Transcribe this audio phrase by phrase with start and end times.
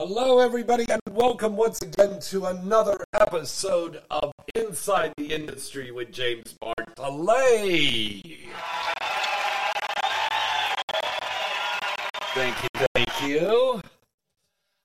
[0.00, 6.54] Hello, everybody, and welcome once again to another episode of Inside the Industry with James
[6.62, 8.22] Bartholet.
[12.32, 13.80] Thank you, thank you.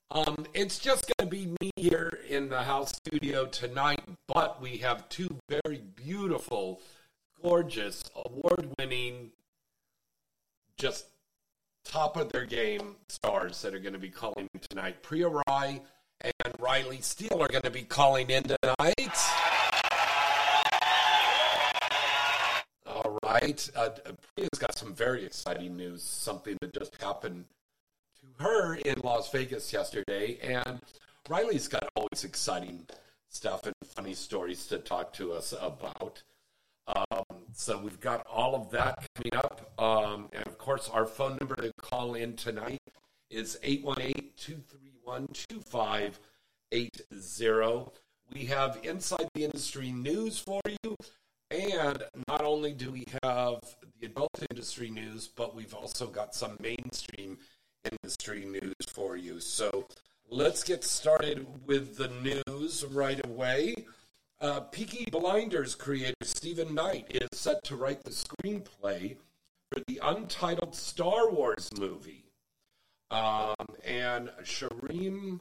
[0.10, 4.78] Um, it's just going to be me here in the house studio tonight, but we
[4.78, 6.82] have two very beautiful,
[7.40, 9.30] gorgeous, award winning,
[10.76, 11.06] just
[11.84, 15.02] top of their game stars that are going to be calling in tonight.
[15.04, 15.82] Priya Rai
[16.22, 19.18] and Riley Steele are going to be calling in tonight.
[22.88, 23.70] All right.
[23.76, 23.90] Uh,
[24.36, 27.46] Priya's got some very exciting news, something that just happened
[28.22, 30.38] to her in Las Vegas yesterday.
[30.42, 30.80] And
[31.30, 32.86] Riley's got always exciting
[33.30, 36.22] stuff and funny stories to talk to us about.
[36.88, 37.24] Um,
[37.54, 39.72] so we've got all of that coming up.
[39.80, 42.82] Um, and of course, our phone number to call in tonight
[43.30, 47.92] is 818 231 2580.
[48.34, 50.96] We have Inside the Industry news for you.
[51.52, 53.60] And not only do we have
[54.00, 57.38] the adult industry news, but we've also got some mainstream
[57.92, 59.40] industry news for you.
[59.40, 59.88] So
[60.30, 62.10] let's get started with the
[62.48, 63.76] news right away.
[64.44, 69.16] Uh, Peaky Blinders creator Steven Knight is set to write the screenplay
[69.72, 72.26] for the untitled Star Wars movie.
[73.10, 73.56] Um,
[73.86, 75.40] and Sharim,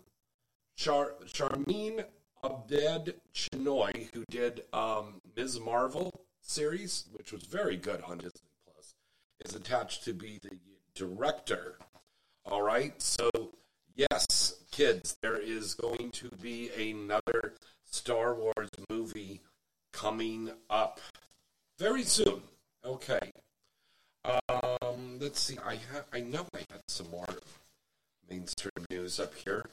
[0.77, 2.05] Char, Sharmeen
[2.45, 5.59] Obaid Chinoy, who did um, Ms.
[5.59, 8.95] Marvel series, which was very good on Disney Plus,
[9.45, 10.61] is attached to be the
[10.95, 11.77] director.
[12.45, 13.31] All right, so
[13.97, 17.55] yes, kids, there is going to be another
[17.93, 19.41] Star Wars movie
[19.93, 21.01] coming up
[21.79, 22.43] very soon.
[22.85, 23.31] Okay.
[24.25, 25.59] Um, let's see.
[25.65, 27.27] I ha- I know I had some more
[28.31, 29.65] mainstream news up here.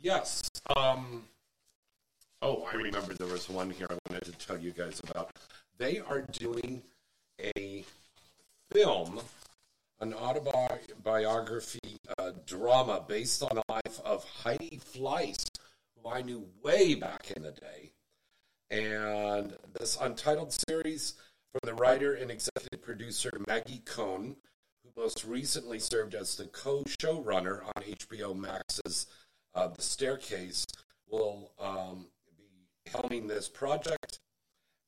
[0.00, 0.48] Yes.
[0.76, 1.24] Um,
[2.40, 5.30] oh, I remember there was one here I wanted to tell you guys about.
[5.78, 6.82] They are doing
[7.56, 7.84] a
[8.70, 9.20] film,
[10.00, 15.46] an autobiography uh, drama based on the life of Heidi Fleiss,
[16.02, 17.92] who I knew way back in the day.
[18.70, 21.14] And this untitled series
[21.52, 24.36] from the writer and executive producer Maggie Cohn,
[24.82, 29.06] who most recently served as the co showrunner on HBO Max's
[29.54, 30.64] uh, The Staircase,
[31.08, 32.06] will um,
[32.36, 34.20] be helming this project.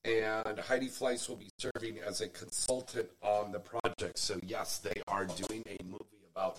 [0.05, 4.19] And Heidi Fleiss will be serving as a consultant on the project.
[4.19, 6.59] So, yes, they are doing a movie about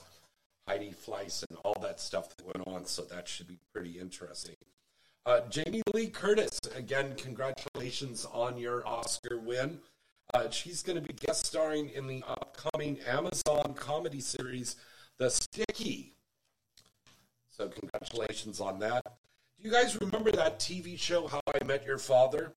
[0.73, 2.85] Heidi Fleiss and all that stuff that went on.
[2.85, 4.55] So, that should be pretty interesting.
[5.23, 9.77] Uh, Jamie Lee Curtis, again, congratulations on your Oscar win.
[10.33, 14.75] Uh, she's going to be guest starring in the upcoming Amazon comedy series,
[15.19, 16.15] The Sticky.
[17.51, 19.03] So, congratulations on that.
[19.05, 22.51] Do you guys remember that TV show, How I Met Your Father?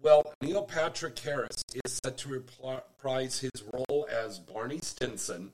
[0.00, 5.52] Well, Neil Patrick Harris is set to reprise his role as Barney Stinson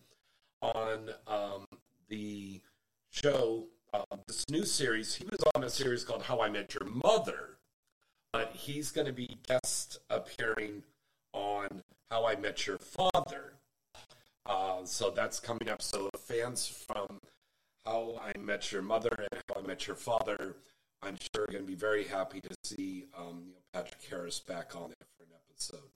[0.62, 1.66] on um,
[2.08, 2.60] the
[3.10, 5.14] show uh, this new series.
[5.14, 7.58] He was on a series called How I Met Your Mother,
[8.32, 10.82] but he's going to be guest appearing
[11.32, 13.54] on How I Met Your Father.
[14.46, 15.82] Uh, so that's coming up.
[15.82, 17.20] So fans from
[17.84, 20.56] How I Met Your Mother and How I Met Your Father,
[21.02, 24.76] I'm sure are going to be very happy to see um, Neil Patrick Harris back
[24.76, 25.90] on there for an episode.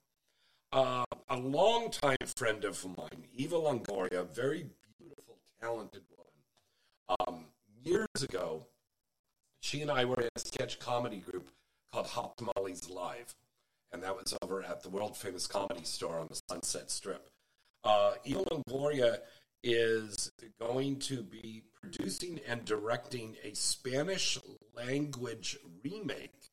[0.75, 4.67] Uh, a longtime friend of mine, Eva Longoria, very
[4.99, 7.15] beautiful, talented woman.
[7.29, 7.45] Um,
[7.85, 8.67] years ago,
[9.61, 11.49] she and I were in a sketch comedy group
[11.93, 13.37] called Hot Molly's Live,
[13.93, 17.31] and that was over at the world famous comedy store on the Sunset Strip.
[17.85, 19.19] Uh, Eva Longoria
[19.63, 24.41] is going to be producing and directing a Spanish
[24.77, 26.51] language remake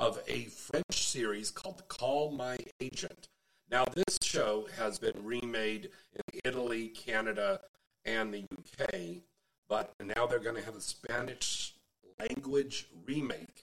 [0.00, 3.28] of a French series called Call My Agent.
[3.70, 7.60] Now, this show has been remade in Italy, Canada,
[8.04, 9.22] and the UK
[9.70, 11.74] but now they're going to have a Spanish
[12.18, 13.62] language remake.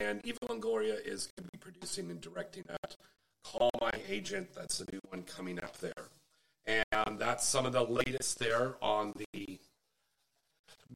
[0.00, 2.96] And Eva Longoria is going to be producing and directing that.
[3.42, 6.08] Call My Agent, that's the new one coming up there.
[6.66, 9.58] And that's some of the latest there on the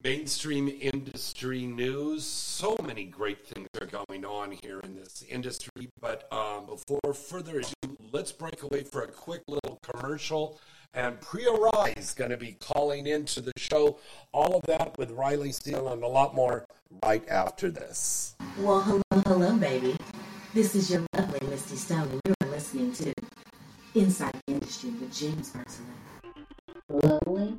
[0.02, 2.24] mainstream industry news.
[2.24, 5.90] So many great things are going on here in this industry.
[6.00, 10.60] But um, before further ado, let's break away for a quick little commercial.
[10.94, 13.98] And Priya Rai is going to be calling into the show.
[14.32, 16.66] All of that with Riley Steele and a lot more
[17.02, 18.34] right after this.
[18.58, 19.96] Well, hello, hello, baby.
[20.54, 23.12] This is your lovely Misty Stone, and you're listening to
[23.94, 25.92] Inside the Industry with James Barcelona.
[26.88, 27.58] Lovely,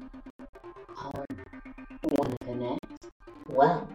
[2.01, 3.06] hard, wanna connect?
[3.48, 3.88] Well,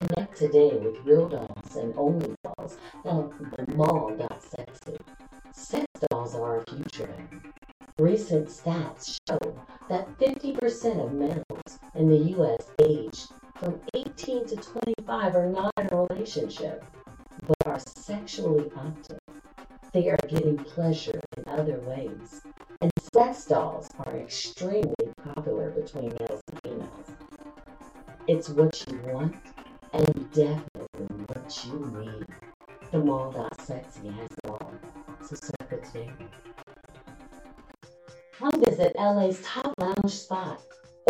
[0.00, 4.98] connect today with Real Dolls and Only Dolls on the mall got sexy.
[5.52, 7.14] Sex dolls are our future.
[7.98, 9.38] Recent stats show
[9.88, 12.70] that 50% of males in the U.S.
[12.80, 16.84] aged from 18 to 25 are not in a relationship,
[17.46, 19.18] but are sexually active.
[19.92, 22.42] They are getting pleasure in other ways.
[22.80, 26.73] And sex dolls are extremely popular between males and.
[28.26, 29.36] It's what you want
[29.92, 32.24] and definitely what you need.
[32.90, 34.72] The mall.sexy has it all.
[35.20, 36.10] So circle today.
[38.38, 40.58] Come visit LA's top lounge spot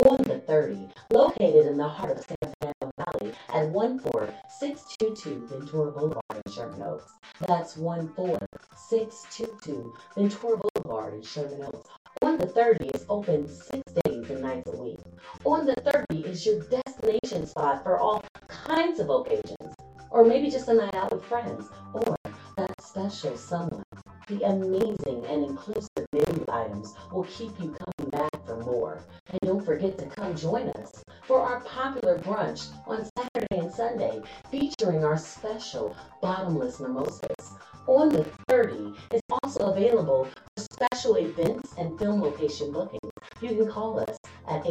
[0.05, 6.43] on the 30, located in the heart of San Fernando Valley at 14622 Ventura Boulevard
[6.45, 7.13] in Sherman Oaks.
[7.47, 11.89] That's 14622 Ventura Boulevard in Sherman Oaks.
[12.23, 14.99] On the 30 is open six days and nights a week.
[15.45, 19.75] On the 30 is your destination spot for all kinds of occasions,
[20.11, 22.17] or maybe just a night out with friends, or
[22.57, 23.83] that special someone.
[24.29, 29.05] The amazing and inclusive menu items will keep you coming back for more.
[29.29, 34.23] And don't forget to come join us for our popular brunch on Saturday and Sunday,
[34.51, 37.59] featuring our special bottomless mimosas.
[37.87, 40.41] On the 30 is also available for
[40.73, 43.13] special events and film location bookings.
[43.43, 44.17] You can call us
[44.49, 44.65] at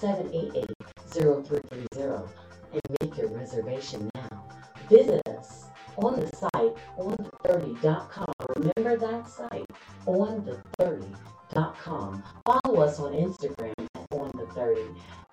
[0.00, 2.28] 888-788-0330
[2.72, 4.44] and make your reservation now.
[4.90, 5.64] Visit us
[5.96, 8.32] on the site on30.com.
[8.56, 9.64] Remember that site
[10.04, 10.44] on
[10.78, 12.22] the30.com.
[12.44, 14.82] Follow us on Instagram at on the 30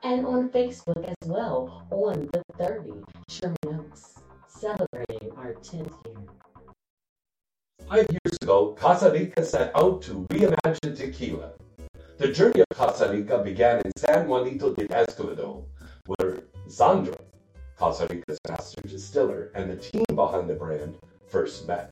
[0.03, 2.93] and on Facebook as well on the 30
[3.29, 6.15] Sherman Oaks, celebrating our 10th year.
[7.89, 11.51] Five years ago, Casa Rica set out to reimagine tequila.
[12.17, 15.65] The journey of Casa Rica began in San Juanito de Escobedo,
[16.05, 17.15] where Sandro,
[17.77, 20.97] Casa Rica's master distiller, and the team behind the brand
[21.27, 21.91] first met.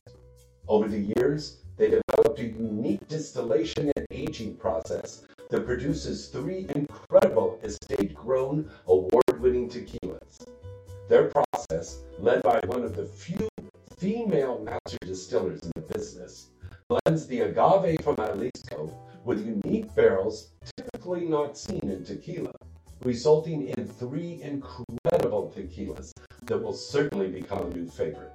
[0.66, 7.60] Over the years, they developed a unique distillation and aging process that produces three incredible
[7.62, 10.46] estate grown, award winning tequilas.
[11.08, 13.48] Their process, led by one of the few
[14.02, 16.48] female master distillers in the business,
[16.88, 18.92] blends the agave from Jalisco
[19.24, 22.50] with unique barrels typically not seen in tequila,
[23.04, 26.10] resulting in three incredible tequilas
[26.46, 28.32] that will certainly become a new favorite.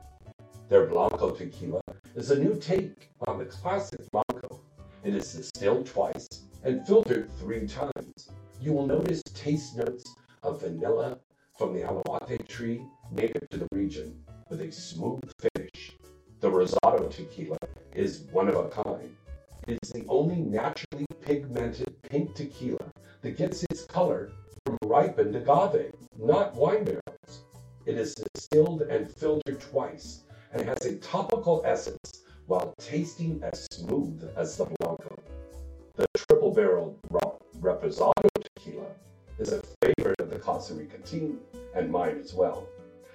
[0.70, 1.82] Their Blanco tequila
[2.16, 4.62] is a new take on the classic Blanco.
[5.04, 6.30] It is distilled twice
[6.64, 8.30] and filtered three times.
[8.62, 10.06] You will notice taste notes
[10.44, 11.20] of vanilla
[11.58, 12.82] from the aloate tree
[13.12, 15.96] native to the region with a smooth finish.
[16.40, 17.58] The Rosado tequila
[17.94, 19.16] is one of a kind.
[19.68, 22.92] It is the only naturally pigmented pink tequila
[23.22, 24.32] that gets its color
[24.66, 27.44] from ripened agave, not wine barrels.
[27.86, 30.22] It is distilled and filtered twice
[30.54, 35.20] and has a topical essence while tasting as smooth as the Blanco.
[35.96, 36.98] The triple barrel
[37.60, 38.88] Reposado tequila
[39.40, 41.40] is a favorite of the Casa Rica team
[41.76, 42.68] and mine as well.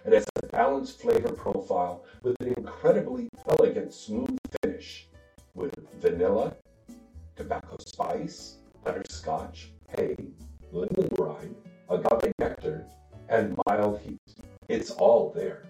[0.05, 5.07] It has a balanced flavor profile with an incredibly elegant, smooth finish
[5.55, 6.57] with vanilla,
[7.37, 10.17] tobacco spice, butterscotch, hay,
[10.73, 11.55] lemon rind,
[11.89, 12.85] agave nectar,
[13.29, 14.19] and mild heat.
[14.69, 15.63] It's all there.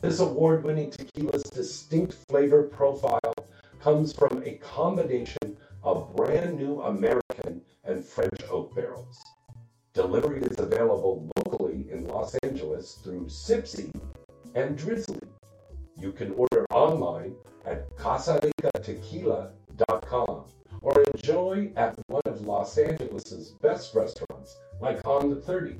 [0.00, 3.34] This award winning tequila's distinct flavor profile
[3.78, 9.22] comes from a combination of brand new American and French oak barrels.
[9.92, 13.92] Delivery is available locally in Los Angeles through Sipsy
[14.54, 15.18] and Drizly.
[15.98, 17.34] You can order online
[17.66, 20.44] at casaricatequila.com
[20.82, 25.76] or enjoy at one of Los Angeles' best restaurants, like on the 30.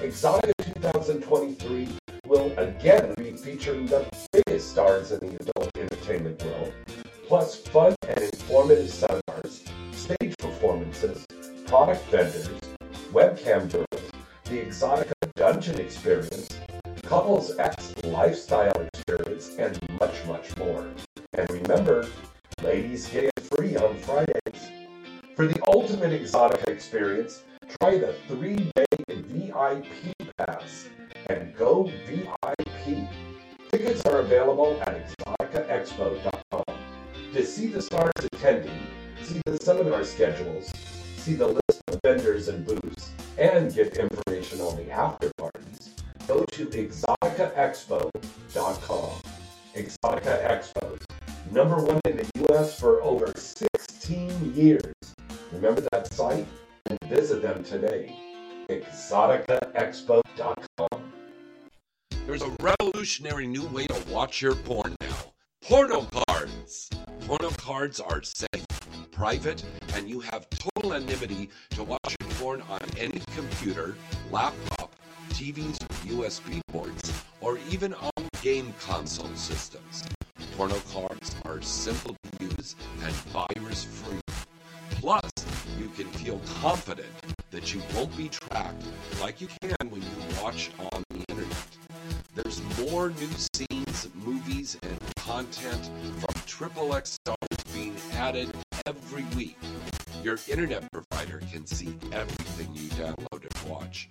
[0.00, 1.88] Exotica 2023
[2.26, 6.72] will again be featuring the biggest stars in the adult entertainment world,
[7.26, 11.24] plus fun and informative seminars, stage performances,
[11.66, 12.48] product vendors,
[13.12, 14.10] webcam girls,
[14.48, 16.60] the Exotica Dungeon Experience,
[17.02, 20.86] Couples X Lifestyle Experience, and much, much more.
[21.34, 22.06] And remember,
[22.62, 24.70] ladies get it free on Fridays.
[25.34, 27.42] For the ultimate Exotica experience,
[27.80, 30.88] try the three-day VIP pass
[31.28, 33.08] and go VIP.
[33.72, 36.78] Tickets are available at exoticaexpo.com.
[37.32, 38.86] To see the stars attending,
[39.22, 40.70] see the seminar schedules,
[41.26, 45.90] see the list of vendors and booths, and get information on the after parties,
[46.28, 49.20] go to exoticaexpo.com.
[49.74, 51.02] Exotica Expos,
[51.50, 52.78] number one in the U.S.
[52.78, 54.94] for over 16 years.
[55.50, 56.46] Remember that site?
[56.88, 58.14] And visit them today.
[58.70, 61.12] ExoticaExpo.com.
[62.24, 65.32] There's a revolutionary new way to watch your porn now.
[65.62, 66.88] Porno cards.
[67.22, 68.64] Porno cards are safe,
[69.10, 69.64] private,
[69.94, 73.94] and you have total anonymity to watch your porn on any computer,
[74.30, 74.96] laptop,
[75.30, 75.76] TVs,
[76.06, 77.12] USB ports,
[77.42, 80.02] or even on game console systems.
[80.56, 84.20] Porno cards are simple to use and virus free.
[84.92, 85.30] Plus,
[85.78, 87.12] you can feel confident
[87.50, 88.84] that you won't be tracked
[89.20, 90.08] like you can when you
[90.40, 91.66] watch on the internet.
[92.34, 98.50] There's more new scenes, movies, and content from XXX stars being added
[98.86, 99.58] every week.
[100.22, 104.08] Your internet provider can see everything you download and watch.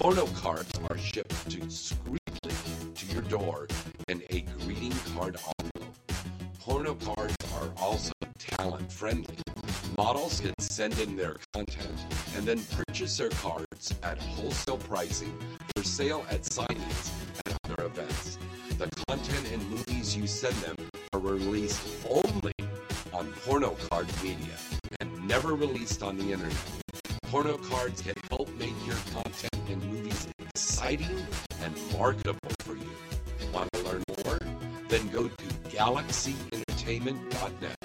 [0.00, 2.54] Porno cards are shipped discreetly
[2.94, 3.66] to your door
[4.08, 5.94] in a greeting card envelope.
[6.60, 9.36] Porno cards are also talent friendly.
[9.96, 11.98] Models can send in their content
[12.36, 15.36] and then purchase their cards at wholesale pricing
[15.74, 17.10] for sale at signings
[17.46, 18.38] and other events.
[18.78, 20.76] The content and movies you send them
[21.12, 22.52] are released only
[23.12, 24.54] on porno card media
[25.26, 26.56] never released on the internet.
[27.24, 31.26] Porno cards can help make your content and movies exciting
[31.62, 32.88] and marketable for you.
[33.52, 34.38] Want to learn more?
[34.88, 37.76] Then go to galaxyentertainment.net.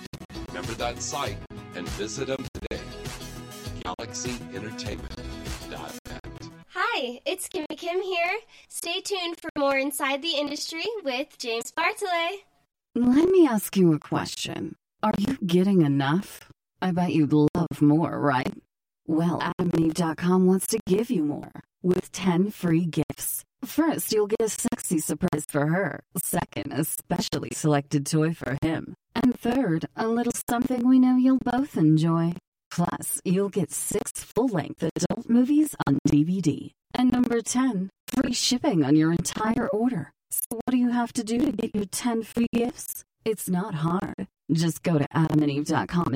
[0.49, 1.37] Remember that site
[1.75, 2.79] and visit them today.
[3.85, 5.99] galaxyentertainment.net.
[6.73, 8.37] Hi, it's Kimmy Kim here.
[8.69, 12.43] Stay tuned for more Inside the Industry with James Bartholet.
[12.93, 14.75] Let me ask you a question.
[15.01, 16.49] Are you getting enough?
[16.81, 18.51] I bet you'd love more, right?
[19.07, 21.51] Well, AdamandEve.com wants to give you more
[21.83, 23.43] with 10 free gifts.
[23.63, 26.01] First, you'll get a sexy surprise for her.
[26.17, 28.95] Second, a specially selected toy for him.
[29.13, 32.33] And third, a little something we know you'll both enjoy.
[32.71, 36.71] Plus, you'll get six full length adult movies on DVD.
[36.95, 40.11] And number 10, free shipping on your entire order.
[40.31, 43.03] So, what do you have to do to get your 10 free gifts?
[43.23, 44.27] It's not hard.
[44.51, 46.15] Just go to adamandeve.com and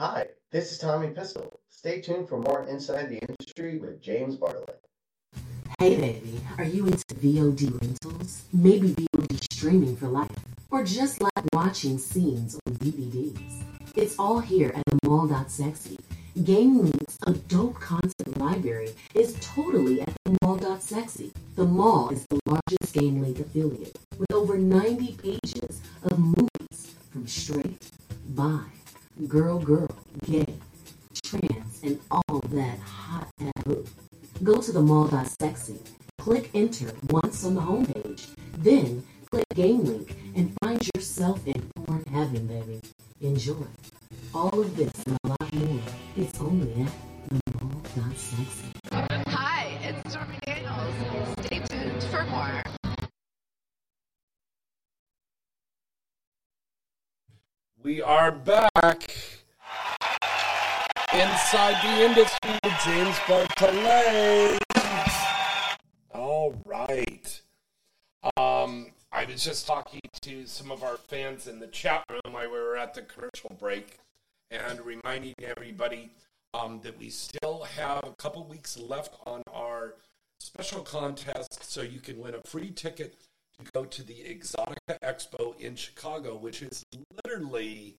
[0.00, 1.60] Hi, this is Tommy Pistol.
[1.68, 4.82] Stay tuned for more Inside the Industry with James Bartlett.
[5.78, 8.44] Hey baby, are you into VOD rentals?
[8.50, 10.30] Maybe VOD streaming for life?
[10.70, 13.62] Or just like watching scenes on DVDs?
[13.94, 15.98] It's all here at the mall.sexy.
[16.44, 21.30] Game Link's adult content library is totally at the mall.sexy.
[21.56, 27.26] The mall is the largest Game Link affiliate with over 90 pages of movies from
[27.26, 27.90] straight,
[28.30, 28.62] bi,
[29.28, 29.88] girl, girl,
[30.24, 30.46] gay,
[31.22, 33.84] trans, and all that hot taboo.
[34.42, 35.78] Go to the mall.sexy,
[36.18, 42.04] click enter once on the homepage, then click game link and find yourself in porn
[42.10, 42.80] heaven, baby.
[43.20, 43.66] Enjoy.
[44.34, 45.80] All of this and a lot more.
[46.16, 46.92] It's only at
[47.28, 48.72] the mall.sexy.
[49.28, 51.34] Hi, it's Stormy Daniels.
[51.44, 52.69] Stay tuned for more.
[57.82, 59.10] We are back
[61.14, 64.58] inside the industry with James Bartholet.
[66.12, 67.40] All right.
[68.36, 72.50] Um, I was just talking to some of our fans in the chat room while
[72.50, 73.96] we were at the commercial break
[74.50, 76.10] and reminding everybody
[76.52, 79.94] um, that we still have a couple weeks left on our
[80.38, 83.14] special contest so you can win a free ticket
[83.72, 86.82] go to the Exotica Expo in Chicago, which is
[87.24, 87.96] literally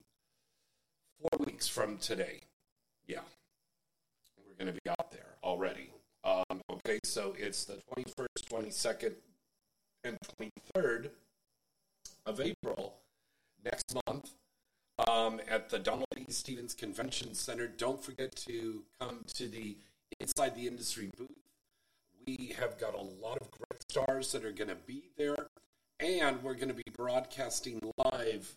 [1.19, 2.41] four weeks from today.
[3.07, 3.19] Yeah.
[4.37, 5.89] We're going to be out there already.
[6.23, 9.13] Um, okay, so it's the 21st, 22nd,
[10.03, 10.17] and
[10.75, 11.09] 23rd
[12.25, 12.95] of April
[13.63, 14.31] next month
[15.07, 16.25] um, at the Donald E.
[16.29, 17.67] Stephens Convention Center.
[17.67, 19.77] Don't forget to come to the
[20.19, 21.29] Inside the Industry booth.
[22.27, 25.47] We have got a lot of great stars that are going to be there,
[26.01, 28.55] and we're going to be broadcasting live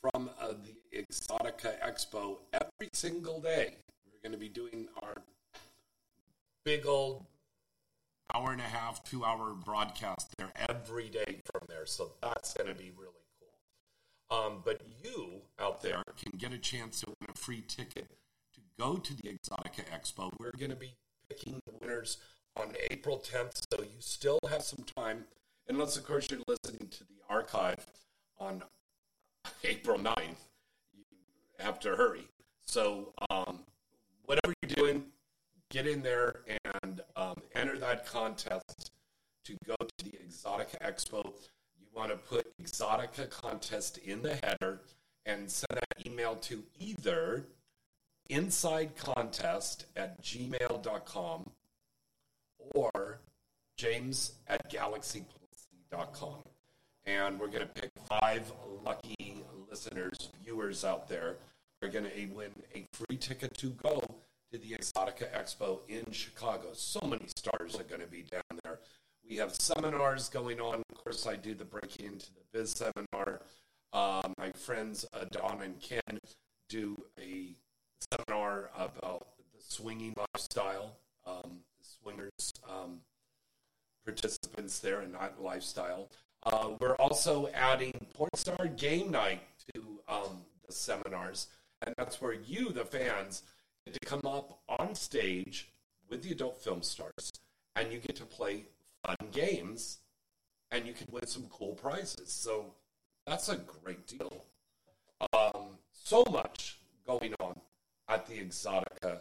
[0.00, 3.76] from uh, the Exotica Expo every single day.
[4.06, 5.14] We're going to be doing our
[6.64, 7.24] big old
[8.34, 11.86] hour and a half, two hour broadcast there every day from there.
[11.86, 14.38] So that's going to be really cool.
[14.38, 18.08] Um, but you out there can get a chance to win a free ticket
[18.54, 20.30] to go to the Exotica Expo.
[20.38, 20.92] We're going to be
[21.28, 22.18] picking the winners
[22.54, 25.24] on April 10th, so you still have some time,
[25.72, 27.86] unless, of course, you're listening to the archive
[28.38, 28.62] on
[29.64, 30.36] April 9th.
[30.92, 31.04] You
[31.60, 32.28] have to hurry.
[32.64, 33.60] So, um,
[34.24, 35.04] whatever you're doing,
[35.70, 36.40] get in there
[36.82, 38.92] and um, enter that contest
[39.44, 41.24] to go to the Exotica Expo.
[41.78, 44.80] You want to put Exotica contest in the header
[45.24, 47.46] and send that email to either
[48.30, 51.50] insidecontest at gmail.com
[52.74, 53.20] or
[53.76, 54.70] james at
[57.04, 58.50] And we're going to pick five
[58.84, 61.36] lucky listeners, viewers out there.
[61.82, 64.00] Are going to win a free ticket to go
[64.52, 66.68] to the Exotica Expo in Chicago.
[66.74, 68.78] So many stars are going to be down there.
[69.28, 70.82] We have seminars going on.
[70.92, 73.42] Of course, I do the Breaking into the Biz seminar.
[73.92, 76.20] Uh, my friends uh, Don and Ken
[76.68, 77.48] do a
[78.12, 83.00] seminar about the swinging lifestyle, um, swingers um,
[84.04, 86.10] participants there and not lifestyle.
[86.44, 89.42] Uh, we're also adding Pornstar Game Night
[89.74, 91.48] to um, the seminars,
[91.82, 93.42] and that's where you, the fans,
[93.86, 95.68] get to come up on stage
[96.08, 97.32] with the adult film stars,
[97.76, 98.64] and you get to play
[99.04, 99.98] fun games,
[100.70, 102.32] and you can win some cool prizes.
[102.32, 102.74] So
[103.26, 104.44] that's a great deal.
[105.32, 107.54] Um, so much going on
[108.08, 109.20] at the Exotica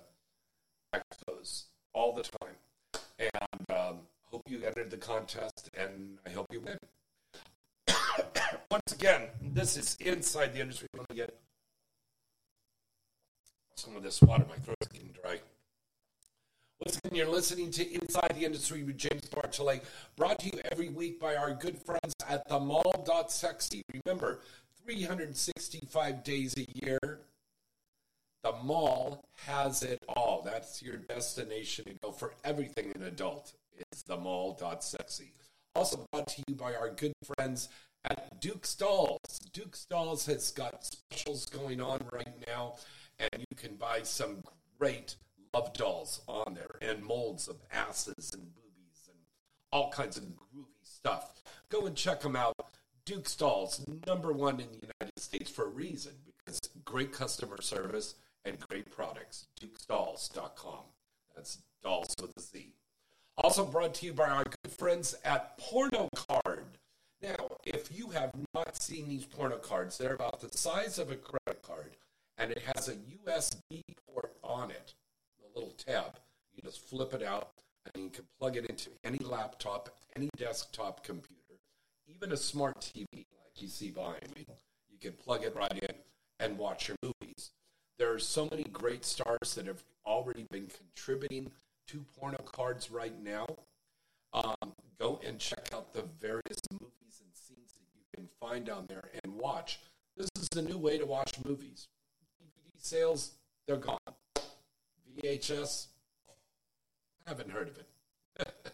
[0.94, 2.56] Expos all the time.
[3.20, 4.00] And um,
[4.32, 6.78] hope you entered the contest, and I hope you win.
[8.72, 10.88] Once again, this is inside the industry.
[10.94, 11.38] Let me get
[13.76, 14.46] some of this water.
[14.48, 15.39] My throat's getting dry.
[16.86, 19.84] Once again, you're listening to Inside the Industry with James Bartholet,
[20.15, 23.84] brought to you every week by our good friends at the mall.sexy.
[24.04, 24.39] Remember,
[24.84, 27.20] 365 days a year,
[28.44, 30.41] the mall has it all.
[30.44, 33.54] That's your destination to go for everything an adult.
[33.78, 35.34] It's the mall.sexy.
[35.76, 37.70] Also brought to you by our good friends
[38.06, 39.40] at Duke's Dolls.
[39.54, 42.76] Duke's Dolls has got specials going on right now,
[43.20, 44.44] and you can buy some
[44.78, 45.16] great
[45.54, 49.18] love dolls on there and molds of asses and boobies and
[49.72, 51.42] all kinds of groovy stuff.
[51.70, 52.56] Go and check them out.
[53.06, 58.16] Duke's Dolls, number one in the United States for a reason, because great customer service
[58.46, 59.48] and great products.
[59.60, 60.84] DukesDolls.com.
[61.36, 62.74] That's dolls with a Z.
[63.38, 66.65] Also brought to you by our good friends at Porno Card.
[67.22, 71.15] Now, if you have not seen these porno cards, they're about the size of a
[71.15, 71.96] credit card,
[72.38, 74.94] and it has a USB port on it,
[75.39, 76.20] the little tab.
[76.54, 77.52] You just flip it out,
[77.94, 81.60] and you can plug it into any laptop, any desktop computer,
[82.08, 84.46] even a smart TV like you see behind me.
[84.89, 85.96] You can plug it right in
[86.39, 87.52] and watch your movies.
[88.00, 91.52] There are so many great stars that have already been contributing
[91.92, 93.46] to porno cards right now.
[94.34, 98.86] Um, go and check out the various movies and scenes that you can find on
[98.88, 99.80] there and watch.
[100.16, 101.88] This is the new way to watch movies.
[102.42, 103.32] DVD sales,
[103.68, 103.98] they're gone.
[105.22, 105.88] VHS,
[107.26, 107.88] I haven't heard of it.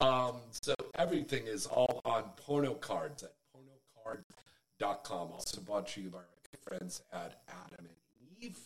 [0.00, 5.30] Um, so everything is all on porno cards at pornocard.com.
[5.30, 6.18] Also brought to you by
[6.50, 8.58] good friends at Adam and Eve.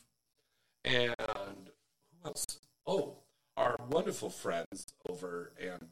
[0.87, 2.47] And who else?
[2.87, 3.19] Oh,
[3.59, 5.89] our wonderful friends over, and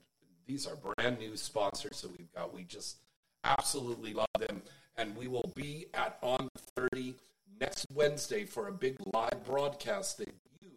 [0.46, 2.54] these are brand new sponsors that we've got.
[2.54, 2.98] We just
[3.42, 4.62] absolutely love them.
[4.96, 7.16] And we will be at On 30
[7.60, 10.70] next Wednesday for a big live broadcast that you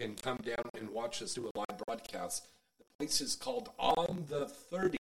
[0.00, 2.48] can come down and watch us do a live broadcast.
[2.78, 4.96] The place is called On the 30.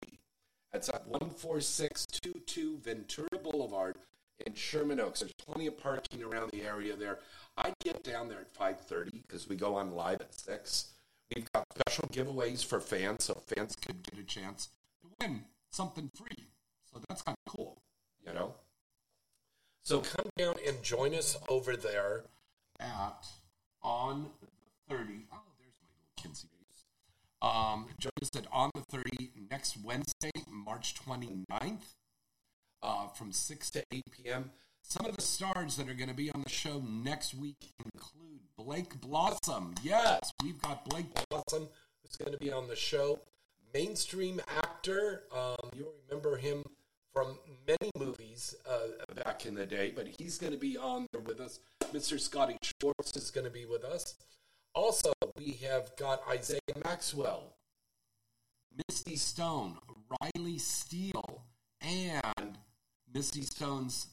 [0.73, 3.97] It's at 14622 Ventura Boulevard
[4.45, 5.21] in Sherman Oaks.
[5.21, 7.19] There's plenty of parking around the area there.
[7.57, 10.89] I get down there at 5:30 because we go on live at 6.
[11.35, 14.69] We've got special giveaways for fans so fans could get a chance
[15.01, 16.47] to win something free.
[16.91, 17.81] So that's kind of cool,
[18.25, 18.55] you know.
[19.83, 22.23] So come down and join us over there
[22.79, 23.25] at
[23.81, 24.47] on the
[24.95, 25.27] 30.
[25.31, 26.83] Oh, there's my little Kinsey base.
[27.41, 31.95] Um, join us at on the 30 next Wednesday, March 29th,
[32.83, 34.51] uh, from 6 to 8 p.m.
[34.83, 38.41] Some of the stars that are going to be on the show next week include
[38.57, 39.73] Blake Blossom.
[39.81, 41.69] Yes, we've got Blake Blossom
[42.01, 43.19] who's going to be on the show.
[43.73, 45.23] Mainstream actor.
[45.33, 46.63] Um, you'll remember him
[47.13, 51.21] from many movies uh, back in the day, but he's going to be on there
[51.21, 51.59] with us.
[51.93, 52.19] Mr.
[52.19, 54.15] Scotty Schwartz is going to be with us.
[54.73, 57.53] Also, we have got Isaiah Maxwell,
[58.87, 59.77] Misty Stone,
[60.21, 61.43] Riley Steele,
[61.81, 62.57] and
[63.13, 64.07] Misty Stone's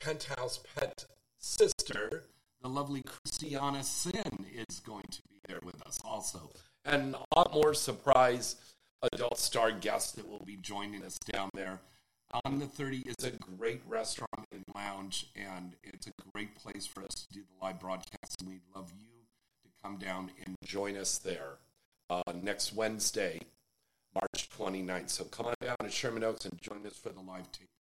[0.00, 1.04] penthouse pet
[1.38, 2.24] sister,
[2.62, 6.50] the lovely Christiana Sin, is going to be there with us also.
[6.84, 8.56] And a lot more surprise
[9.12, 11.80] adult star guests that will be joining us down there.
[12.44, 17.02] On the 30 is a great restaurant and lounge, and it's a great place for
[17.02, 18.40] us to do the live broadcast.
[18.40, 19.08] And we'd love you
[19.64, 21.58] to come down and join us there
[22.08, 23.40] uh, next Wednesday,
[24.14, 25.10] March 29th.
[25.10, 27.79] So come on down to Sherman Oaks and join us for the live taping.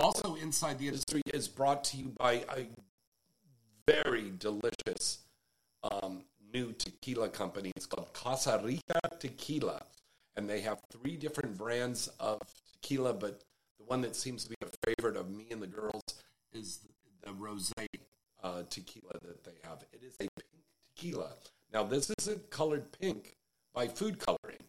[0.00, 2.66] Also, Inside the Industry is brought to you by a
[3.86, 5.18] very delicious
[5.84, 6.22] um,
[6.54, 7.70] new tequila company.
[7.76, 9.82] It's called Casa Rica Tequila.
[10.36, 12.40] And they have three different brands of
[12.72, 13.42] tequila, but
[13.78, 16.02] the one that seems to be a favorite of me and the girls
[16.54, 16.78] is
[17.22, 17.70] the, rose
[18.42, 19.84] uh, tequila that they have.
[19.92, 20.64] It is a pink
[20.96, 21.32] tequila.
[21.74, 23.36] Now, this isn't colored pink
[23.74, 24.64] by food coloring.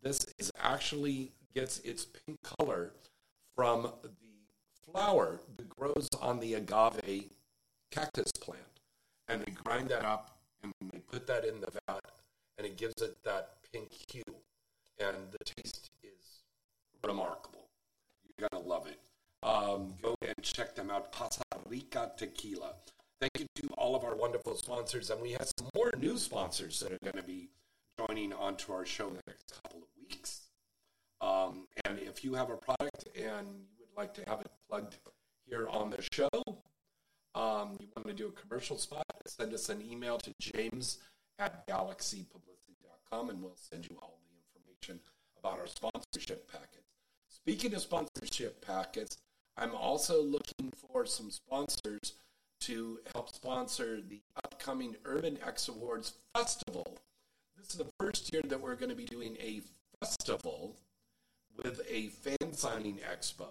[0.00, 2.92] This is actually gets its pink color
[3.56, 4.10] from the
[4.90, 7.30] flower that grows on the agave
[7.90, 8.62] cactus plant.
[9.28, 12.00] And they grind that up and they put that in the vat
[12.58, 14.22] and it gives it that pink hue.
[14.98, 16.42] And the taste is
[17.04, 17.68] remarkable.
[18.24, 19.00] You're going to love it.
[19.42, 21.12] Um, go and check them out.
[21.12, 22.72] Casa Rica Tequila.
[23.20, 25.10] Thank you to all of our wonderful sponsors.
[25.10, 27.48] And we have some more new sponsors that are going to be
[27.98, 30.42] joining onto our show in the next couple of weeks.
[31.20, 33.46] Um, and if you have a product and
[33.96, 34.96] like to have it plugged
[35.46, 36.28] here on the show,
[37.34, 40.98] um, you want to do a commercial spot, send us an email to james
[41.38, 45.00] at galaxypublicity.com and we'll send you all the information
[45.38, 46.88] about our sponsorship packets.
[47.28, 49.16] Speaking of sponsorship packets,
[49.56, 52.14] I'm also looking for some sponsors
[52.62, 56.98] to help sponsor the upcoming Urban X Awards Festival.
[57.56, 59.60] This is the first year that we're going to be doing a
[60.00, 60.76] festival
[61.62, 63.48] with a fan signing expo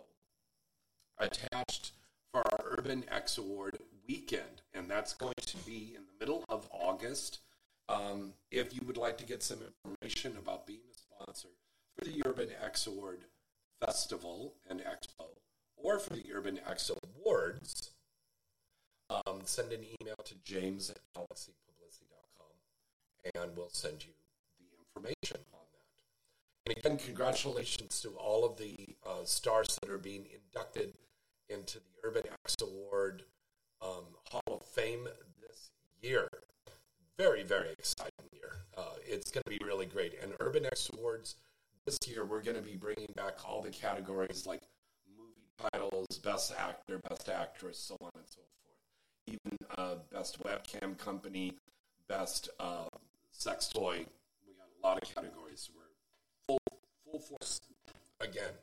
[1.17, 1.91] attached
[2.32, 6.67] for our Urban X Award weekend, and that's going to be in the middle of
[6.71, 7.39] August.
[7.88, 11.49] Um, if you would like to get some information about being a sponsor
[11.97, 13.25] for the Urban X Award
[13.80, 15.28] Festival and Expo,
[15.75, 17.91] or for the Urban X Awards,
[19.10, 22.56] um, send an email to james at galaxypublicity.com
[23.36, 24.13] and we'll send you
[24.60, 25.64] the information on.
[26.65, 28.75] And again, congratulations to all of the
[29.08, 30.93] uh, stars that are being inducted
[31.47, 33.23] into the Urban X Award
[33.84, 35.08] um, Hall of Fame
[35.39, 35.69] this
[36.01, 36.28] year.
[37.19, 38.63] Very, very exciting year.
[38.75, 40.15] Uh, it's going to be really great.
[40.21, 41.36] And Urban X Awards
[41.86, 44.62] this year, we're going to be bringing back all the categories like
[45.15, 48.80] movie titles, best actor, best actress, so on and so forth.
[49.28, 51.54] Even uh, best webcam company,
[52.08, 52.88] best uh,
[53.32, 54.04] sex toy.
[54.47, 55.69] We got a lot of categories.
[55.75, 55.85] We're
[57.19, 57.62] full, force
[58.19, 58.54] again.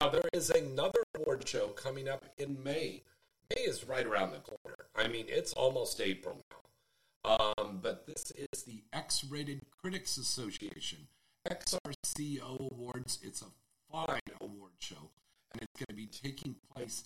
[0.00, 3.02] Now, there is another award show coming up in May.
[3.50, 4.86] May is right around the corner.
[4.94, 7.48] I mean, it's almost April now.
[7.58, 11.08] Um, but this is the X Rated Critics Association,
[11.48, 13.18] XRCO Awards.
[13.22, 13.46] It's a
[13.90, 15.10] fine award show,
[15.52, 17.04] and it's going to be taking place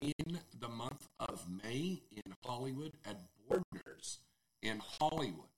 [0.00, 4.20] in the month of May in Hollywood at Boardner's
[4.62, 5.48] in Hollywood.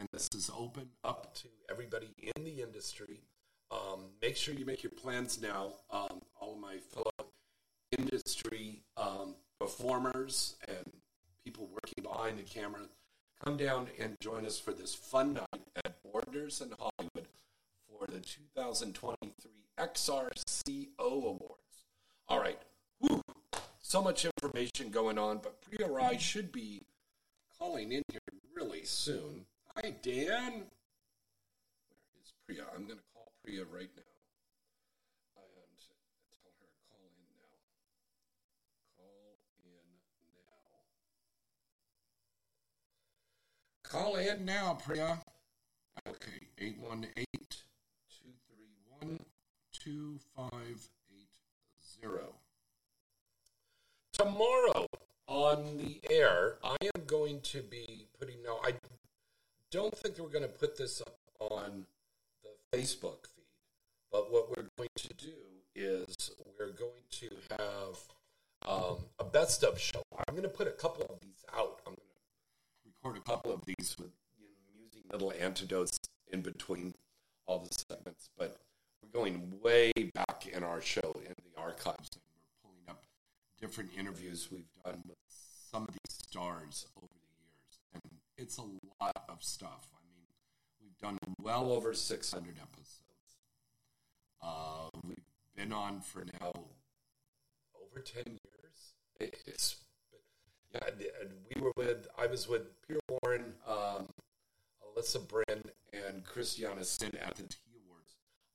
[0.00, 3.20] And this is open up to everybody in the industry.
[3.70, 5.74] Um, make sure you make your plans now.
[5.90, 7.30] Um, all of my fellow
[7.98, 10.84] industry um, performers and
[11.44, 12.80] people working behind the camera,
[13.44, 17.28] come down and join us for this fun night at Borders in Hollywood
[17.86, 21.84] for the 2023 XRCO Awards.
[22.28, 22.58] All right,
[23.00, 23.22] Whew.
[23.82, 26.82] so much information going on, but Priya Rai should be
[27.58, 28.20] calling in here
[28.54, 29.44] really soon.
[29.76, 30.52] Hi, Dan.
[30.52, 32.64] Where is Priya?
[32.74, 34.02] I'm going to call Priya right now
[35.36, 35.78] and
[36.42, 37.54] tell her call in now.
[38.98, 39.94] Call in
[40.34, 40.74] now.
[43.88, 45.22] Call in now, Priya.
[46.08, 47.24] Okay, 818
[49.00, 49.20] 231
[49.72, 50.90] 2580.
[54.12, 54.86] Tomorrow
[55.26, 58.72] on the air, I am going to be putting, now, I
[59.70, 61.84] don't think we're going to put this up on
[62.42, 63.44] the Facebook feed,
[64.10, 65.32] but what we're going to do
[65.76, 67.98] is we're going to have
[68.66, 70.02] um, a best of show.
[70.28, 71.80] I'm going to put a couple of these out.
[71.86, 75.98] I'm going to record a couple of these with you know, using little antidotes
[76.32, 76.94] in between
[77.46, 78.56] all the segments, but
[79.02, 83.04] we're going way back in our show in the archives and we're pulling up
[83.60, 85.16] different interviews we've done with
[85.72, 87.19] some of these stars over
[88.40, 89.88] it's a lot of stuff.
[89.94, 90.24] I mean,
[90.82, 93.00] we've done well over 600 episodes.
[94.42, 95.16] Uh, we've
[95.54, 96.52] been on for now
[97.74, 99.30] over 10 years.
[99.46, 99.76] It's
[100.72, 100.80] yeah,
[101.20, 104.06] and we were with I was with Peter Warren, um,
[104.86, 108.14] Alyssa Bryn, and Christiana Sin at the T Awards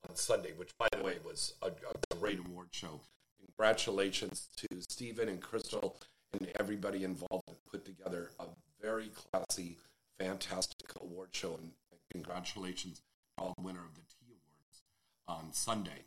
[0.09, 3.01] on Sunday, which by the way was a, a great award show.
[3.45, 5.97] Congratulations to Stephen and Crystal
[6.39, 8.45] and everybody involved that put together a
[8.85, 9.77] very classy,
[10.19, 11.57] fantastic award show.
[11.59, 11.71] And
[12.13, 14.83] congratulations to all the winner of the T Awards
[15.27, 16.05] on Sunday.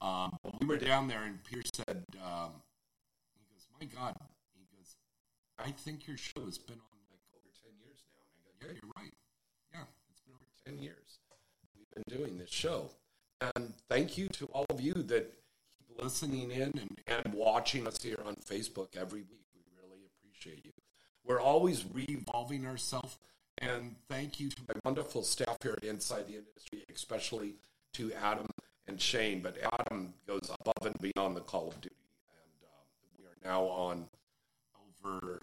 [0.00, 2.50] Um, we were down there, and Peter said, um,
[3.34, 4.14] he goes, "My God,"
[4.56, 4.96] he goes,
[5.58, 8.66] "I think your show has been on like over ten years now." And I go,
[8.66, 9.14] "Yeah, you're right.
[9.72, 11.18] Yeah, it's been over ten years.
[11.76, 12.90] We've been doing this show."
[13.40, 15.32] And thank you to all of you that
[15.78, 19.46] keep listening in and, and watching us here on Facebook every week.
[19.54, 20.72] We really appreciate you.
[21.28, 23.18] We're always revolving ourselves.
[23.58, 27.56] And thank you to my wonderful staff here at Inside the Industry, especially
[27.94, 28.46] to Adam
[28.86, 29.42] and Shane.
[29.42, 31.94] But Adam goes above and beyond the call of duty.
[32.32, 32.86] And um,
[33.18, 34.06] we are now on
[35.04, 35.40] over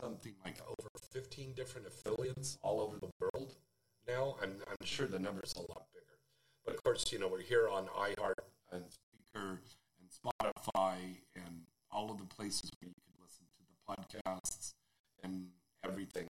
[0.00, 3.56] something like over 15 different affiliates all over the world
[4.06, 4.36] now.
[4.40, 6.18] I'm, I'm sure the number's a lot bigger.
[6.64, 8.34] But of course, you know, we're here on iHeart
[8.72, 10.96] and Spreaker and Spotify
[11.34, 13.11] and all of the places where you can
[13.92, 14.72] podcasts
[15.22, 15.48] and
[15.84, 16.28] everything.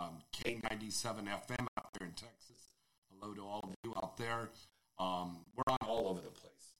[0.00, 2.74] Um, K97 FM out there in Texas.
[3.10, 4.50] Hello to all of you out there.
[4.98, 6.72] Um, we're on all over the place.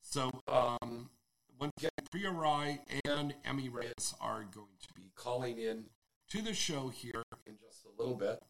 [0.00, 1.10] So, um,
[1.58, 5.84] once again, Priya Rai and Emmy Reyes are going to be calling in
[6.30, 8.40] to the show here in just a little bit.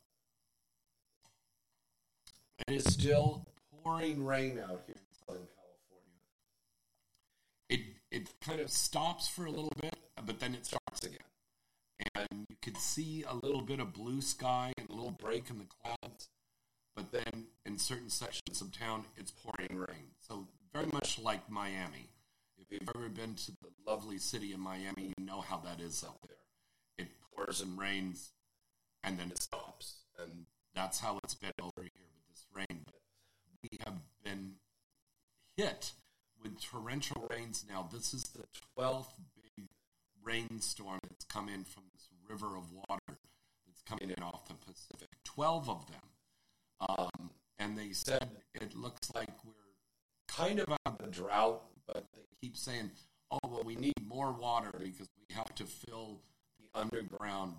[2.68, 3.46] It is still
[3.82, 6.20] pouring rain out here in Southern California.
[7.68, 11.18] It it kind of stops for a little bit, but then it starts again.
[12.14, 15.58] And you could see a little bit of blue sky and a little break in
[15.58, 16.28] the clouds.
[16.94, 20.10] But then in certain sections of town, it's pouring rain.
[20.20, 22.08] So very much like Miami.
[22.58, 26.04] If you've ever been to the lovely city of Miami, you know how that is
[26.06, 26.36] out there.
[26.98, 28.30] It pours and rains,
[29.02, 29.96] and then it stops.
[30.18, 32.84] And that's how it's been over here with this rain.
[32.84, 32.94] But
[33.62, 34.52] we have been
[35.56, 35.92] hit
[36.42, 37.88] with torrential rains now.
[37.92, 38.44] This is the
[38.78, 39.66] 12th big
[40.22, 41.84] rainstorm that's come in from
[42.32, 43.18] river of water
[43.66, 45.08] that's coming in off the Pacific.
[45.24, 46.00] 12 of them.
[46.88, 49.52] Um, and they said it looks like we're
[50.28, 52.90] kind of out of drought, but they keep saying,
[53.30, 56.20] oh, well, we need more water because we have to fill
[56.58, 57.54] the underground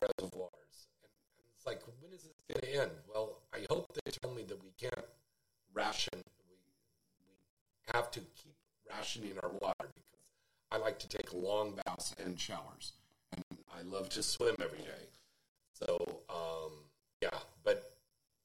[0.00, 0.88] reservoirs.
[1.02, 2.90] And, and it's like, when is this going to end?
[3.12, 5.06] Well, I hope they tell me that we can't
[5.74, 6.22] ration.
[6.48, 6.56] We,
[7.28, 8.54] we have to keep
[8.90, 10.20] rationing our water because
[10.72, 12.92] I like to take long baths and showers.
[13.76, 15.08] I love to swim every day.
[15.72, 16.72] So, um,
[17.20, 17.96] yeah, but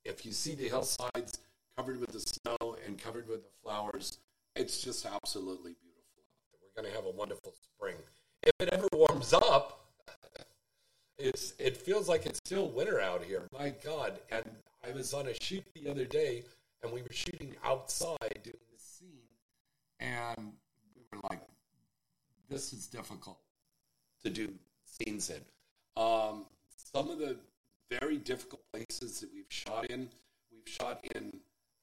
[0.04, 1.39] if you see the hillsides
[1.78, 4.18] covered with the snow and covered with the flowers,
[4.56, 6.24] it's just absolutely beautiful.
[6.62, 7.96] We're going to have a wonderful spring.
[8.44, 9.86] If it ever warms up,
[11.18, 13.44] it's it feels like it's still winter out here.
[13.54, 14.20] My God!
[14.32, 14.44] And
[14.88, 16.44] I was on a shoot the other day,
[16.82, 19.28] and we were shooting outside doing the scene,
[20.00, 20.54] and
[20.96, 21.42] we were like,
[22.50, 23.39] "This is difficult
[24.24, 24.50] to do
[24.89, 25.41] scenes in."
[26.02, 26.45] Um,
[26.93, 27.38] some of the
[27.89, 30.10] very difficult places that we've shot in.
[30.52, 31.39] We've shot in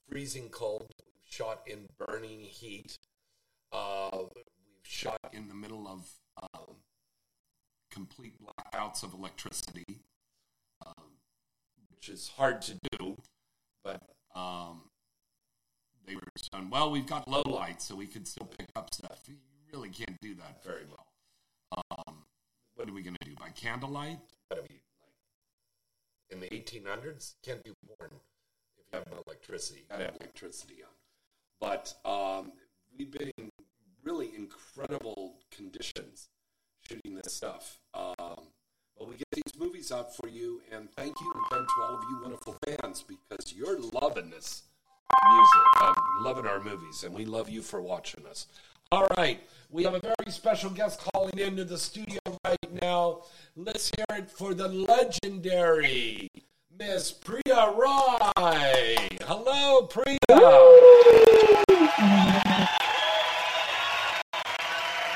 [0.08, 0.92] freezing cold.
[0.98, 2.96] We've shot in burning heat.
[3.72, 4.44] Uh, we've
[4.82, 6.08] shot in the middle of
[6.42, 6.76] um,
[7.90, 9.84] complete blackouts of electricity,
[10.84, 11.04] um,
[11.90, 13.16] which is hard to do.
[13.82, 14.02] But
[14.34, 14.82] um,
[16.06, 19.22] they were saying, well, we've got low light, so we could still pick up stuff.
[19.26, 19.36] You
[19.72, 21.06] really can't do that very well.
[22.06, 22.25] Um,
[22.76, 24.18] what are we going to do by candlelight?
[24.50, 27.34] Gotta be like in the 1800s.
[27.42, 29.80] Can't be born if you have no electricity.
[29.80, 30.92] You gotta have electricity on.
[31.60, 32.52] But um,
[32.96, 33.50] we've been in
[34.04, 36.28] really incredible conditions
[36.88, 37.78] shooting this stuff.
[37.94, 38.44] Um,
[38.98, 42.04] but we get these movies out for you, and thank you again to all of
[42.08, 44.62] you wonderful fans because you're loving this
[45.28, 48.46] music, um, loving our movies, and we love you for watching us.
[48.92, 53.22] All right, we have a very special guest calling into the studio right now.
[53.56, 56.28] Let's hear it for the legendary
[56.78, 58.96] Miss Priya Rai.
[59.22, 60.18] Hello, Priya.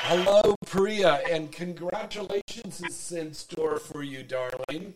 [0.03, 4.95] Hello, Priya, and congratulations is in store for you, darling.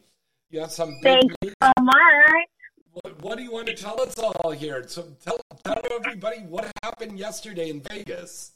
[0.49, 1.53] You have some big Thank news.
[1.63, 2.45] so much.
[2.91, 4.83] What, what do you want to tell us all here?
[4.89, 8.51] So tell, tell everybody what happened yesterday in Vegas.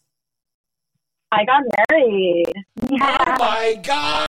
[1.32, 2.54] I got married.
[2.92, 4.28] Oh my God!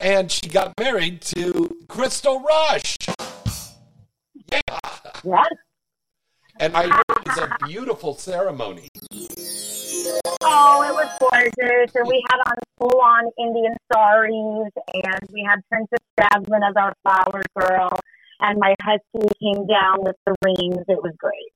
[0.00, 2.96] And she got married to Crystal Rush.
[4.52, 4.60] Yeah.
[5.24, 5.46] Yes.
[6.60, 8.88] And I heard it was a beautiful ceremony.
[10.42, 11.94] Oh, it was gorgeous.
[11.94, 16.92] And we had on full on Indian saris and we had Princess Jasmine as our
[17.02, 17.98] flower girl.
[18.40, 20.84] And my husky came down with the rings.
[20.88, 21.52] It was great.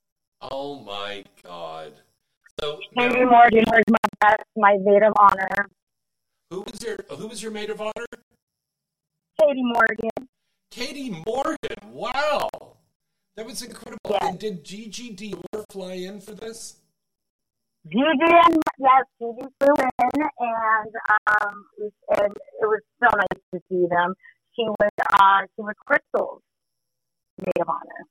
[0.50, 1.92] Oh my God.
[2.60, 5.68] So Henry now, Morgan was my best, my maid of honor.
[6.50, 8.06] who was your who was your maid of honor?
[9.40, 10.28] Katie Morgan.
[10.70, 11.92] Katie Morgan.
[11.92, 12.48] Wow.
[13.36, 13.98] That was incredible.
[14.10, 14.22] Yes.
[14.22, 16.76] And did Gigi Dior fly in for this?
[17.86, 20.92] Gigi and yes, Gigi flew in, and
[21.26, 24.14] um, it, and it was so nice to see them.
[24.54, 26.42] She was uh, she was Crystal's
[27.38, 28.06] maid of honor.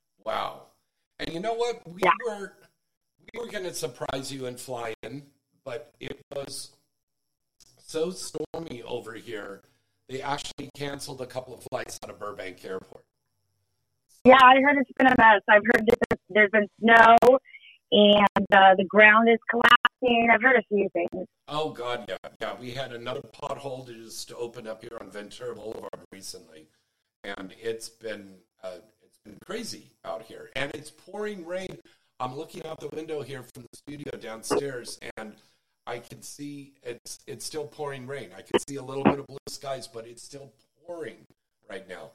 [1.22, 1.86] And you know what?
[1.88, 2.10] We Yeah.
[2.26, 2.52] were
[3.32, 5.30] we were going to surprise you and fly in,
[5.64, 6.72] but it was
[7.78, 9.62] so stormy over here.
[10.08, 13.04] They actually canceled a couple of flights out of Burbank Airport.
[14.24, 15.40] Yeah, I heard it's been a mess.
[15.48, 17.16] I've heard that there's- been snow,
[17.92, 20.28] and uh, the ground is collapsing.
[20.32, 21.28] I've heard a few things.
[21.46, 22.54] Oh God, yeah, yeah.
[22.60, 26.68] We had another pothole just to just open up here on Ventura Boulevard recently,
[27.22, 29.01] and it's been uh, it's been
[29.46, 31.78] crazy out here, and it's pouring rain.
[32.20, 35.34] I'm looking out the window here from the studio downstairs, and
[35.86, 38.30] I can see it's it's still pouring rain.
[38.36, 40.52] I can see a little bit of blue skies, but it's still
[40.86, 41.16] pouring
[41.68, 42.10] right now.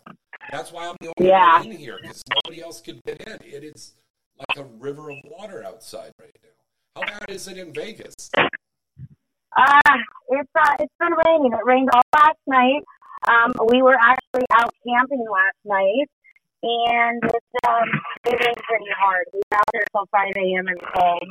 [0.52, 1.60] That's why I'm the only Yeah.
[1.60, 3.34] one in here because nobody else could get in.
[3.44, 3.94] It is
[4.38, 7.02] like a river of water outside right now.
[7.02, 8.14] How bad is it in Vegas?
[8.38, 9.80] Uh,
[10.30, 11.52] it's uh, it's been raining.
[11.52, 12.84] It rained all last night.
[13.28, 16.08] Um, we were actually out camping last night,
[16.64, 17.90] and it's um,
[18.26, 19.26] it rained pretty hard.
[19.34, 20.68] We were out there till five a.m.
[20.68, 21.30] and home.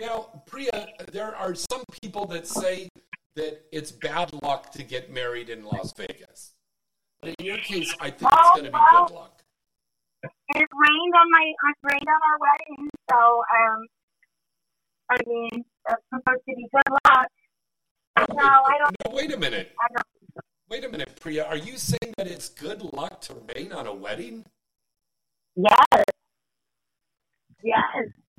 [0.00, 2.88] Now, Priya, there are some people that say
[3.34, 6.54] that it's bad luck to get married in Las Vegas.
[7.20, 9.42] But in your case, I think it's going to be good luck.
[10.22, 13.86] It rained on my it rained on our wedding, so um,
[15.10, 17.28] I mean that's supposed to be good luck.
[18.34, 18.96] No, I don't.
[19.06, 19.72] No, wait a minute.
[19.80, 20.15] I don't.
[20.68, 21.44] Wait a minute, Priya.
[21.44, 24.44] Are you saying that it's good luck to rain on a wedding?
[25.54, 26.04] Yes,
[27.62, 27.84] yes,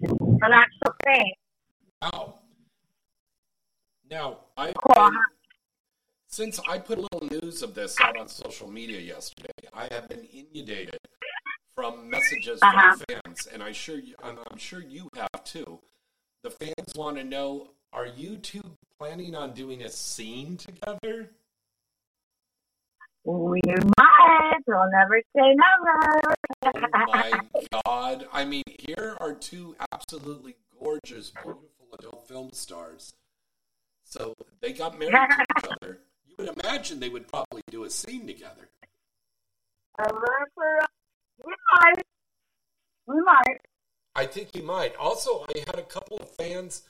[0.02, 1.34] an actual thing.
[2.02, 2.40] Wow.
[4.10, 5.10] Now, I Cool.
[6.28, 10.10] since I put a little news of this out on social media yesterday, I have
[10.10, 10.98] been inundated
[11.76, 12.96] from messages Uh-huh.
[12.98, 15.82] from fans, and I sure I'm sure you have too.
[16.44, 21.32] The fans want to know: Are you two planning on doing a scene together?
[23.28, 23.60] We
[23.98, 24.60] might.
[24.66, 26.22] We'll never say never.
[26.64, 27.42] Oh my
[27.86, 28.26] God!
[28.32, 33.14] I mean, here are two absolutely gorgeous, beautiful adult film stars.
[34.06, 36.00] So they got married to each other.
[36.26, 38.70] You would imagine they would probably do a scene together.
[41.44, 42.04] we might.
[43.08, 43.60] We might.
[44.16, 44.96] I think you might.
[44.96, 46.84] Also, I had a couple of fans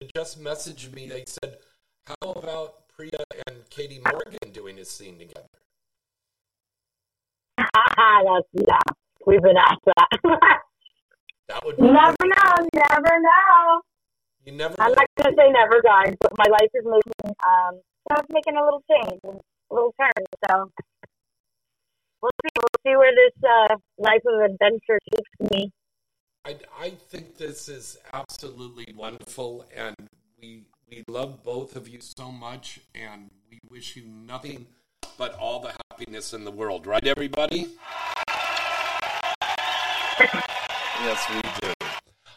[0.00, 1.06] that just messaged me.
[1.06, 1.58] They said,
[2.06, 5.48] "How about Priya and Katie Morgan doing a scene together?"
[7.58, 8.78] That's, yeah,
[9.26, 10.08] we've been asked that.
[11.48, 12.32] That would be never great.
[12.32, 12.68] know.
[12.72, 13.82] Never know.
[14.46, 14.74] You never.
[14.78, 14.94] I'm know.
[14.94, 17.80] not to say never, guys, but my life is moving um,
[18.10, 20.24] I was making a little change, a little turn.
[20.48, 20.70] So
[22.22, 22.50] we'll see.
[22.56, 25.72] We'll see where this uh, life of adventure takes me.
[26.44, 29.96] I, I think this is absolutely wonderful, and
[30.40, 34.66] we we love both of you so much, and we wish you nothing
[35.18, 37.68] but all the happiness in the world, right, everybody?
[40.18, 41.72] yes, we do.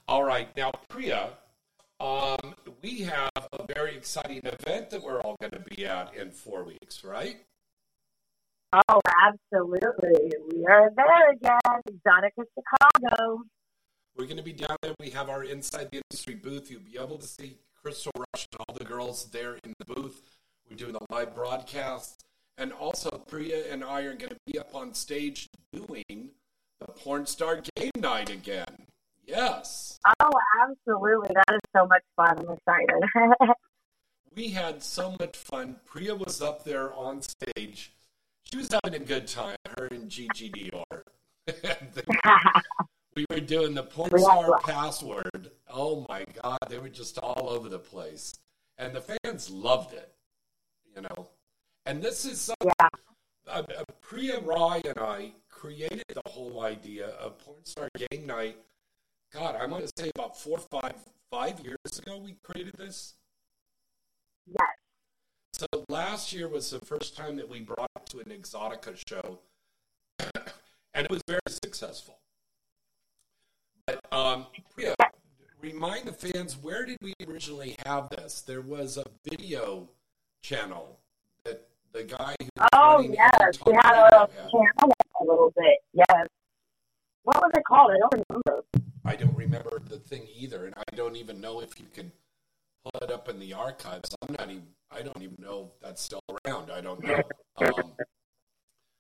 [0.08, 1.30] All right, now Priya,
[2.00, 6.32] um, we have a very exciting event that we're all going to be at in
[6.32, 7.38] four weeks, right?
[8.90, 10.32] Oh, absolutely.
[10.54, 13.44] We are there again, Exotica Chicago.
[14.18, 14.94] We're going to be down there.
[15.00, 16.70] We have our Inside the Industry booth.
[16.70, 20.22] You'll be able to see Crystal Rush and all the girls there in the booth.
[20.70, 22.25] We're doing a live broadcast.
[22.58, 26.30] And also, Priya and I are going to be up on stage doing
[26.80, 28.86] the Porn Star Game Night again.
[29.26, 30.00] Yes.
[30.20, 30.32] Oh,
[30.62, 31.30] absolutely.
[31.34, 32.40] That is so much fun.
[32.40, 33.50] I'm excited.
[34.36, 35.78] we had so much fun.
[35.86, 37.92] Priya was up there on stage.
[38.44, 41.02] She was having a good time, her and Gigi Dior.
[43.16, 45.52] we were doing the porn star password.
[45.70, 48.34] Oh my God, they were just all over the place.
[48.78, 50.14] And the fans loved it,
[50.96, 51.30] you know.
[51.86, 52.88] And this is something yeah.
[53.48, 58.58] uh, uh, Priya Rai and I created the whole idea of Porn Star Game Night.
[59.32, 60.96] God, I want to say about four, five,
[61.30, 63.14] five years ago we created this.
[64.48, 64.58] Yes.
[65.54, 69.40] So last year was the first time that we brought it to an Exotica show,
[70.94, 72.18] and it was very successful.
[73.86, 74.96] But um, Priya,
[75.62, 78.42] remind the fans where did we originally have this?
[78.42, 79.90] There was a video
[80.42, 81.00] channel
[81.96, 85.78] the guy who oh yes, we had a channel a little bit.
[85.94, 86.28] Yes.
[87.24, 87.92] What was it called?
[87.92, 88.66] I don't remember.
[89.06, 92.12] I don't remember the thing either, and I don't even know if you can
[92.84, 94.14] pull it up in the archives.
[94.22, 94.68] I'm not even.
[94.92, 96.70] I don't even know if that's still around.
[96.70, 97.22] I don't know.
[97.58, 97.94] Um,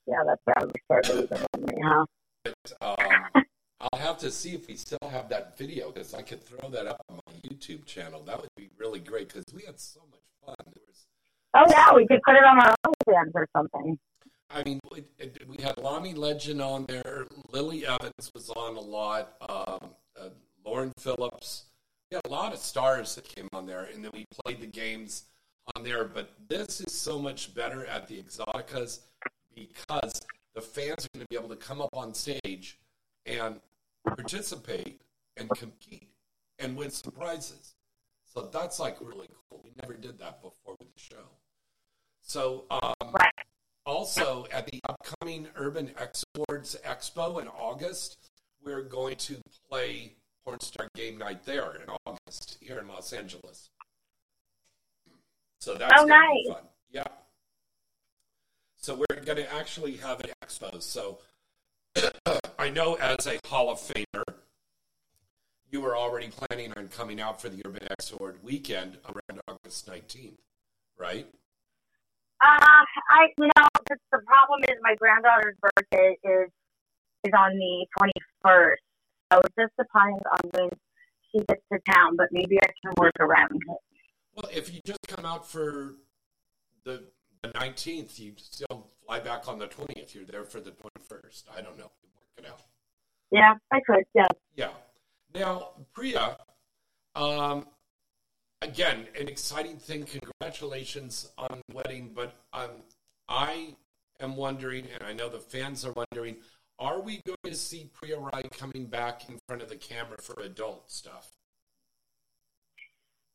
[0.07, 2.05] yeah, that's probably start losing memory, huh?
[2.43, 3.43] But, um,
[3.81, 6.87] I'll have to see if we still have that video because I could throw that
[6.87, 8.23] up on my YouTube channel.
[8.23, 10.55] That would be really great because we had so much fun.
[10.73, 11.05] There was,
[11.55, 13.97] oh yeah, we could put it on our OnlyFans or something.
[14.49, 17.25] I mean, we had Lonnie Legend on there.
[17.51, 19.33] Lily Evans was on a lot.
[19.41, 19.89] Um,
[20.19, 20.29] uh,
[20.63, 21.65] Lauren Phillips.
[22.09, 24.67] We had a lot of stars that came on there, and then we played the
[24.67, 25.23] games
[25.75, 26.05] on there.
[26.05, 28.99] But this is so much better at the Exoticas
[29.55, 30.21] because
[30.53, 32.79] the fans are going to be able to come up on stage
[33.25, 33.59] and
[34.05, 35.01] participate
[35.37, 36.09] and compete
[36.59, 37.75] and win some prizes.
[38.23, 39.61] So that's like really cool.
[39.63, 41.25] We never did that before with the show.
[42.25, 43.13] So um,
[43.85, 48.17] also at the upcoming Urban X Awards Expo in August,
[48.63, 49.37] we're going to
[49.69, 50.13] play
[50.45, 53.69] Pornstar Game Night there in August here in Los Angeles.
[55.59, 56.47] So that's oh, nice.
[56.47, 56.63] fun.
[56.89, 57.03] Yeah.
[58.77, 60.81] So we're going to actually have an expo.
[60.81, 61.19] So
[62.59, 64.23] I know as a Hall of Famer,
[65.71, 69.87] you were already planning on coming out for the Urban X Award weekend around August
[69.87, 70.39] 19th,
[70.97, 71.27] right?
[72.45, 76.49] Uh, I you know the, the problem is my granddaughter's birthday is
[77.23, 78.75] is on the 21st,
[79.33, 80.69] so it just depends on when
[81.31, 82.15] she gets to town.
[82.15, 83.77] But maybe I can work around it.
[84.35, 85.95] Well, if you just come out for
[86.83, 87.05] the
[87.41, 90.13] the 19th, you still fly back on the 20th.
[90.13, 91.43] You're there for the 21st.
[91.55, 91.91] I don't know.
[92.15, 92.61] Work it out.
[93.31, 94.03] Yeah, I could.
[94.13, 94.27] Yeah.
[94.55, 94.69] Yeah.
[95.33, 96.37] Now, Priya,
[97.15, 97.67] um,
[98.65, 100.05] again, an exciting thing.
[100.05, 102.11] Congratulations on the wedding.
[102.13, 102.69] But um,
[103.29, 103.75] I
[104.19, 106.37] am wondering, and I know the fans are wondering,
[106.79, 110.41] are we going to see Priya Rai coming back in front of the camera for
[110.41, 111.31] adult stuff?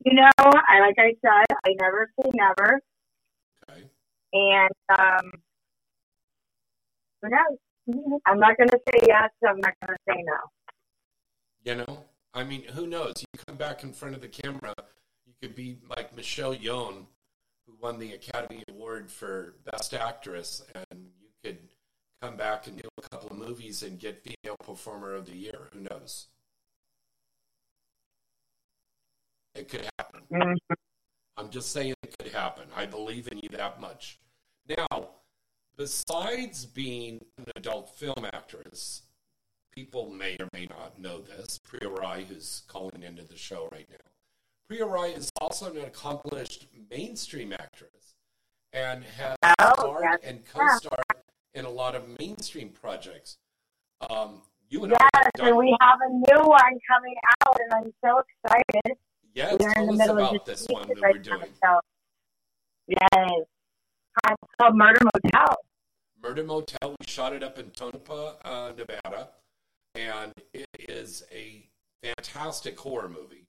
[0.04, 2.80] You know, I like I said, I never say never.
[3.68, 3.82] Okay.
[4.32, 5.32] And um,
[7.22, 8.20] who knows?
[8.26, 9.30] I'm not going to say yes.
[9.46, 10.36] I'm not going to say no.
[11.62, 13.14] You know, I mean, who knows?
[13.18, 14.74] You come back in front of the camera,
[15.40, 17.06] could be like Michelle Yeoh,
[17.66, 21.58] who won the Academy Award for Best Actress, and you could
[22.20, 25.68] come back and do a couple of movies and get Female Performer of the Year.
[25.72, 26.26] Who knows?
[29.54, 30.20] It could happen.
[30.32, 30.74] Mm-hmm.
[31.36, 32.64] I'm just saying it could happen.
[32.76, 34.18] I believe in you that much.
[34.68, 35.08] Now,
[35.76, 39.02] besides being an adult film actress,
[39.74, 41.58] people may or may not know this.
[41.58, 43.96] Priya Rai, who's calling into the show right now,
[44.70, 48.14] Priya Rai is also an accomplished mainstream actress
[48.72, 53.36] and has oh, starred and co-starred in a lot of mainstream projects.
[54.08, 57.58] Um, you and yes, I have done, and we have a new one coming out,
[57.58, 58.96] and I'm so excited.
[59.34, 61.50] Yes, we're tell in the us middle about of this one that right we're doing.
[61.64, 61.80] Now.
[62.86, 63.40] Yes.
[64.28, 65.56] It's called Murder Motel.
[66.22, 66.90] Murder Motel.
[66.90, 69.30] We shot it up in Tonopah, uh, Nevada,
[69.96, 71.66] and it is a
[72.04, 73.48] fantastic horror movie.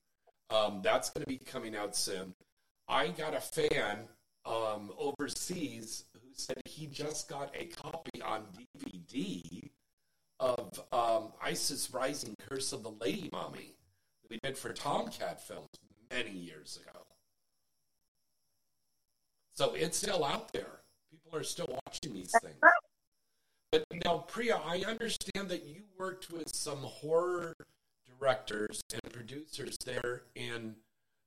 [0.51, 2.33] Um, that's going to be coming out soon.
[2.87, 3.99] I got a fan
[4.45, 8.43] um, overseas who said he just got a copy on
[8.77, 9.69] DVD
[10.39, 13.75] of um, ISIS Rising Curse of the Lady Mummy
[14.23, 15.69] that we did for Tomcat Films
[16.11, 16.99] many years ago.
[19.53, 20.81] So it's still out there.
[21.11, 22.57] People are still watching these things.
[23.71, 27.53] But now, Priya, I understand that you worked with some horror
[28.21, 30.75] directors and producers there in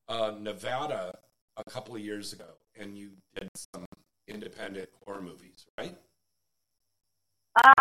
[0.08, 1.18] uh, Nevada
[1.56, 2.46] a couple of years ago,
[2.78, 3.84] and you did some
[4.28, 5.96] independent horror movies, right?
[7.56, 7.72] Uh,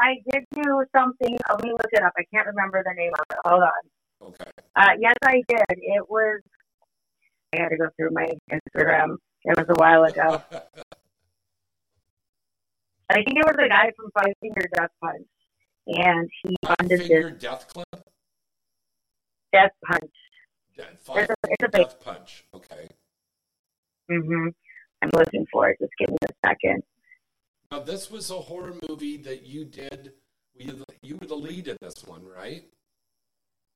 [0.00, 1.36] I did do something.
[1.48, 2.12] Let me look it up.
[2.16, 3.38] I can't remember the name of it.
[3.44, 3.70] Hold on.
[4.28, 4.50] Okay.
[4.74, 5.64] Uh, yes, I did.
[5.68, 6.40] It was.
[7.54, 9.16] I had to go through my Instagram.
[9.44, 10.42] It was a while ago.
[13.10, 15.26] I think it was a guy from Five Finger Death Punch,
[15.86, 17.86] and he funded Finger this Death Club?
[19.54, 20.10] Death Punch.
[20.76, 21.78] Yeah, It's a, it's a.
[21.78, 22.44] Death Punch.
[22.54, 22.88] Okay.
[24.08, 24.48] hmm
[25.00, 25.78] I'm looking for it.
[25.80, 26.82] Just give me a second.
[27.70, 30.12] Now, this was a horror movie that you did.
[30.56, 32.64] You, you were the lead in this one, right?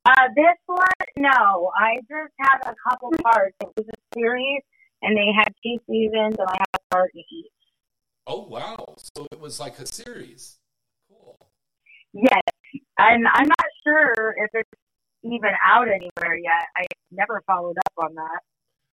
[0.05, 1.71] Uh, this one, no.
[1.79, 3.55] I just had a couple parts.
[3.61, 4.63] It was a series,
[5.03, 7.47] and they had two seasons, and I had a part in each.
[8.27, 8.97] Oh, wow.
[9.15, 10.59] So it was like a series.
[11.09, 11.37] Cool.
[12.13, 12.43] Yes,
[12.99, 14.71] and I'm not sure if it's
[15.23, 16.67] even out anywhere yet.
[16.77, 18.41] I never followed up on that.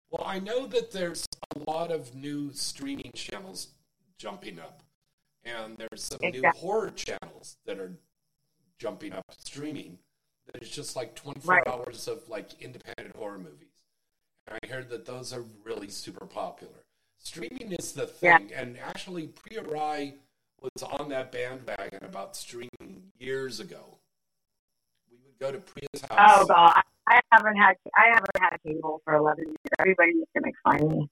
[0.09, 3.69] Well, I know that there's a lot of new streaming channels
[4.17, 4.83] jumping up,
[5.43, 7.97] and there's some new horror channels that are
[8.79, 9.99] jumping up streaming.
[10.51, 11.67] That is just like 24 Right.
[11.67, 13.83] hours of like independent horror movies.
[14.47, 16.85] And I heard that those are really super popular.
[17.17, 18.37] Streaming is the Yeah.
[18.37, 20.19] thing, and actually, Priya Rai
[20.61, 23.99] was on that bandwagon about streaming years ago.
[25.39, 26.41] Go to Priya's house.
[26.41, 29.57] Oh god, I haven't had I haven't had cable for 11 years.
[29.79, 31.09] Everybody used to make fun of me.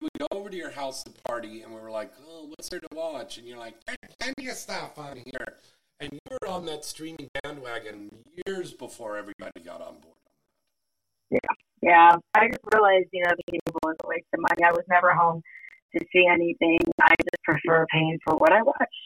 [0.00, 2.68] we would go over to your house to party, and we were like, "Oh, what's
[2.68, 5.56] there to watch?" And you're like, "There's plenty of stuff on here."
[6.00, 8.10] And you were on that streaming bandwagon
[8.46, 10.16] years before everybody got on board.
[11.30, 11.38] Yeah,
[11.80, 14.64] yeah, I just realized, you know, the cable was a waste of money.
[14.64, 15.42] I was never home
[15.96, 16.78] to see anything.
[17.00, 18.96] I just prefer paying for what I watch.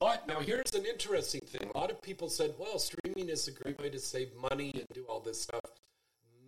[0.00, 1.70] But now here's an interesting thing.
[1.74, 4.86] A lot of people said, "Well, streaming is a great way to save money and
[4.94, 5.60] do all this stuff."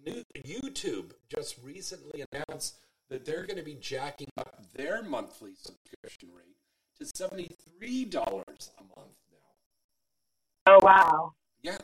[0.07, 2.77] New- YouTube just recently announced
[3.09, 6.57] that they're going to be jacking up their monthly subscription rate
[6.99, 10.73] to seventy-three dollars a month now.
[10.75, 11.33] Oh wow.
[11.63, 11.79] Yeah,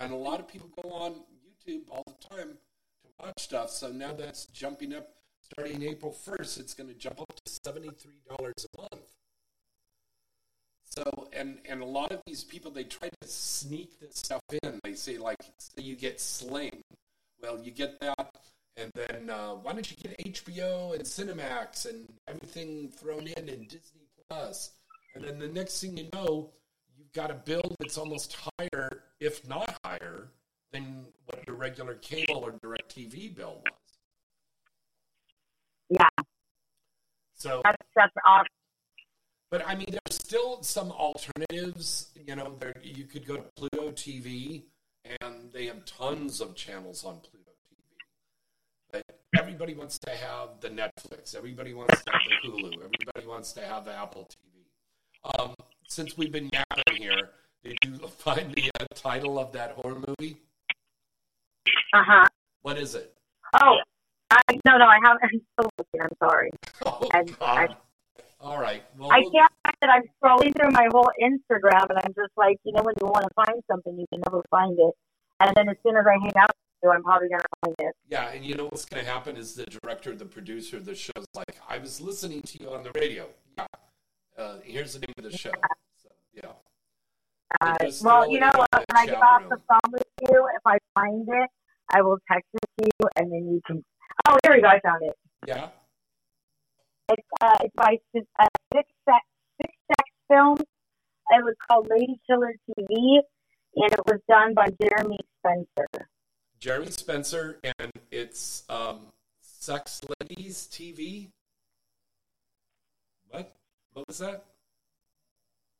[0.00, 2.58] and a lot of people go on YouTube all the time
[3.04, 3.70] to watch stuff.
[3.70, 5.08] So now that's jumping up.
[5.40, 9.11] Starting April first, it's going to jump up to seventy-three dollars a month.
[10.94, 14.78] So, and and a lot of these people they try to sneak this stuff in.
[14.84, 16.82] They say like, say you get Sling.
[17.42, 18.34] Well, you get that,
[18.76, 23.66] and then uh, why don't you get HBO and Cinemax and everything thrown in and
[23.68, 24.70] Disney Plus?
[25.14, 26.50] And then the next thing you know,
[26.98, 30.28] you've got a bill that's almost higher, if not higher,
[30.72, 33.72] than what your regular cable or DirecTV bill was.
[35.88, 36.08] Yeah,
[37.34, 38.46] So, that's that's awesome.
[39.50, 42.08] but I mean, there's still some alternatives.
[42.26, 44.62] You know, there you could go to Pluto TV,
[45.20, 47.76] and they have tons of channels on Pluto TV.
[48.90, 49.02] But
[49.38, 51.36] everybody wants to have the Netflix.
[51.36, 52.72] Everybody wants to have the Hulu.
[52.76, 55.38] Everybody wants to have the Apple TV.
[55.38, 55.54] Um,
[55.86, 57.28] since we've been yapping here,
[57.62, 60.38] did you find the uh, title of that horror movie?
[61.92, 62.26] Uh huh.
[62.62, 63.14] What is it?
[63.60, 63.76] Oh,
[64.30, 65.24] I, no, no, I haven't.
[65.24, 66.00] I'm still looking.
[66.00, 66.50] I'm sorry.
[66.86, 67.76] Oh, I- God.
[68.42, 68.82] All right.
[68.98, 69.88] Well, I can't find it.
[69.88, 73.24] I'm scrolling through my whole Instagram, and I'm just like, you know, when you want
[73.24, 74.94] to find something, you can never find it.
[75.38, 77.94] And then as soon as I hang out with you, I'm probably gonna find it.
[78.08, 80.94] Yeah, and you know what's going to happen is the director, the producer of the
[80.94, 83.28] show is like, I was listening to you on the radio.
[83.56, 83.66] Yeah.
[84.36, 85.52] Uh, here's the name of the show.
[86.02, 86.50] So, yeah.
[87.60, 88.68] Uh, well, you know what?
[88.72, 89.50] When I get off room.
[89.50, 91.50] the phone with you, if I find it,
[91.94, 93.84] I will text it to you, and then you can.
[94.26, 94.68] Oh, here we go.
[94.68, 95.16] I found it.
[95.46, 95.68] Yeah.
[97.12, 97.98] It's uh, it's by
[98.38, 99.24] uh, Six Sex
[99.60, 100.60] Six Sex Films.
[100.60, 103.20] It was called Lady Killer TV,
[103.76, 106.08] and it was done by Jeremy Spencer.
[106.58, 109.06] Jeremy Spencer, and it's um,
[109.40, 111.28] Sex Ladies TV.
[113.28, 113.52] What?
[113.92, 114.44] What was that?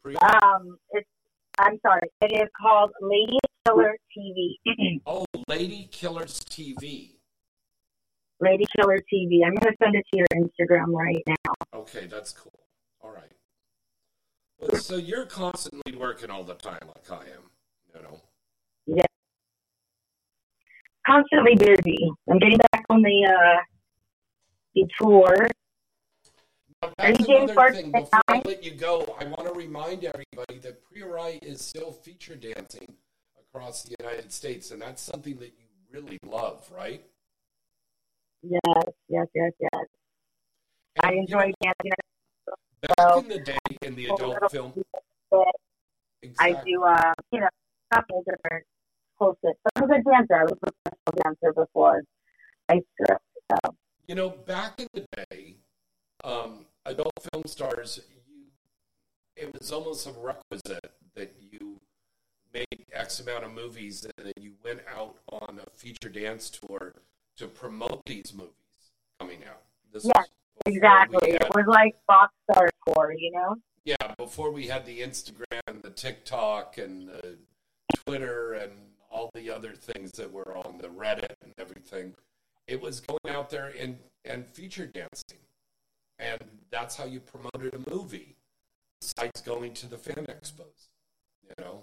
[0.03, 1.09] Pre- Um, it's
[1.59, 2.09] I'm sorry.
[2.21, 5.01] It is called Lady Killer TV.
[5.07, 7.13] oh, Lady Killers TV.
[8.43, 9.41] Lady Killer TV.
[9.47, 11.53] I'm gonna send it to your Instagram right now.
[11.75, 12.59] Okay, that's cool.
[13.01, 13.31] All right.
[14.59, 17.51] Well, so you're constantly working all the time, like I am.
[17.95, 18.21] You know.
[18.87, 19.07] Yeah.
[21.07, 22.11] Constantly busy.
[22.29, 23.63] I'm getting back on the uh
[24.75, 25.49] the tour.
[26.83, 27.93] Now, Are you that's another thing.
[27.93, 31.93] Before I let you go, I want to remind everybody that Priya Rai is still
[31.93, 32.97] feature dancing
[33.39, 37.05] across the United States, and that's something that you really love, right?
[38.43, 39.87] Yes, yes, yes, yes.
[41.01, 41.93] I enjoy dancing.
[42.83, 44.73] Back in the day, in the adult film,
[46.39, 48.65] I do uh you know, a couple different
[49.17, 49.57] close it.
[49.77, 50.35] I'm a good dancer.
[50.35, 52.03] I was a professional dancer before
[52.69, 53.25] I stripped.
[53.51, 53.75] So
[54.09, 55.57] You know, back in the day,
[56.25, 58.47] um, adult film stars, you,
[59.37, 61.79] it was almost a requisite that you
[62.53, 66.95] made X amount of movies and then you went out on a feature dance tour
[67.37, 68.53] to promote these movies
[69.19, 69.63] coming out.
[69.93, 70.29] This Yes, was
[70.65, 71.33] before we exactly.
[71.33, 73.57] had- It was like box star tour, you know?
[73.85, 77.39] yeah, before we had the Instagram, the TikTok, and the
[78.07, 78.73] Twitter, and
[79.11, 82.15] all the other things that were on the Reddit and everything,
[82.67, 85.39] it was going out there and, and feature dancing.
[86.19, 88.37] And that's how you promoted a movie,
[89.01, 90.89] besides going to the fan expos,
[91.43, 91.83] you know?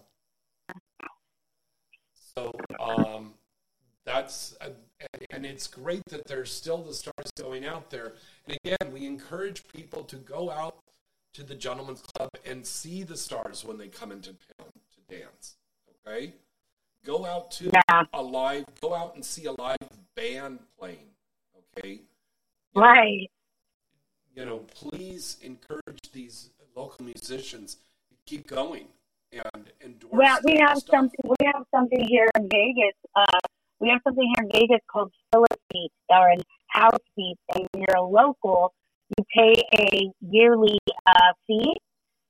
[2.13, 3.33] So, um,
[4.09, 4.75] that's, and,
[5.29, 8.13] and it's great that there's still the stars going out there.
[8.47, 10.77] And again, we encourage people to go out
[11.35, 15.55] to the Gentlemen's Club and see the stars when they come into town to dance.
[16.07, 16.33] Okay?
[17.05, 18.03] Go out to Yeah.
[18.13, 19.77] a live, go out and see a live
[20.15, 21.09] band playing.
[21.77, 22.01] Okay?
[22.75, 23.29] Right.
[24.35, 27.75] You know, please encourage these local musicians
[28.09, 28.87] to keep going
[29.31, 30.13] and endorse.
[30.13, 30.91] Well, we have stuff.
[30.95, 31.19] something.
[31.23, 32.95] We have something here in Vegas.
[33.15, 33.25] Uh,
[33.79, 37.97] we have something here in Vegas called Philippines or in House Seats, and when you're
[37.97, 38.73] a local,
[39.17, 40.77] you pay a yearly
[41.07, 41.75] uh, fee,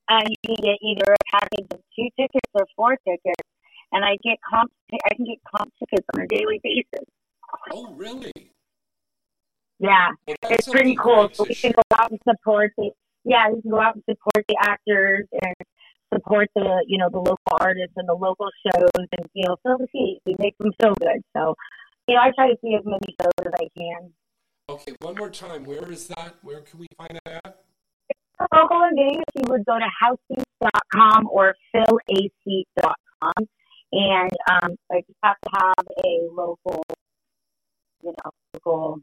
[0.08, 3.48] and you can get either a package of two tickets or four tickets.
[3.92, 4.70] And I get comp.
[4.92, 7.06] I can get comp tickets on a daily basis.
[7.72, 8.32] Oh, really?
[9.80, 11.30] Yeah, Well, it's pretty cool.
[11.32, 12.90] So we can go out and support the.
[13.24, 15.54] Yeah, we can go out and support the actors and
[16.12, 19.78] support the you know the local artists and the local shows and you know fill
[19.78, 20.20] the seats.
[20.26, 21.22] We make them so good.
[21.36, 21.54] So
[22.08, 24.12] you know I try to see as many shows as I can.
[24.68, 25.64] Okay, one more time.
[25.64, 26.36] Where is that?
[26.42, 27.56] Where can we find that at?
[28.54, 33.48] Local in Vegas, you would go to houseseats.com or phillac.com,
[33.92, 36.82] and um, like you have to have a local,
[38.02, 39.00] you know, local.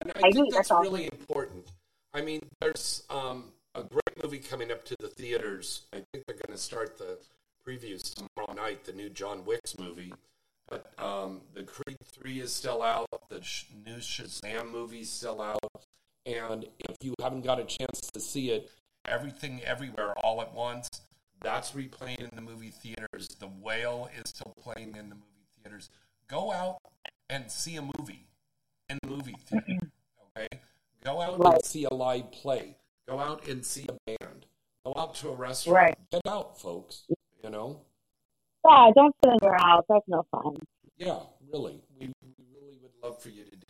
[0.00, 1.66] And I I think that's that's really important.
[2.14, 5.82] I mean, there's um, a great movie coming up to the theaters.
[5.92, 7.18] I think they're going to start the
[7.66, 10.12] previews tomorrow night, the new John Wick's movie.
[10.68, 13.06] But um, the Creed 3 is still out.
[13.30, 15.60] The sh- new Shazam movie's still out.
[16.26, 18.70] And if you haven't got a chance to see it,
[19.06, 20.88] Everything Everywhere All at Once,
[21.40, 23.28] that's replaying in the movie theaters.
[23.38, 25.88] The Whale is still playing in the movie theaters.
[26.28, 26.78] Go out
[27.30, 28.26] and see a movie
[28.90, 29.78] in the movie theater.
[30.36, 30.48] Okay?
[31.02, 32.74] Go out and see a live play.
[33.08, 34.46] Go out and see a band.
[34.84, 35.76] Go out to a restaurant.
[35.76, 35.98] Right.
[36.12, 37.04] Get out, folks.
[37.42, 37.80] You know?
[38.68, 39.84] Yeah, don't sit in your house.
[39.88, 40.56] That's no fun.
[40.98, 41.80] Yeah, really.
[41.98, 43.66] We, we really would love for you to do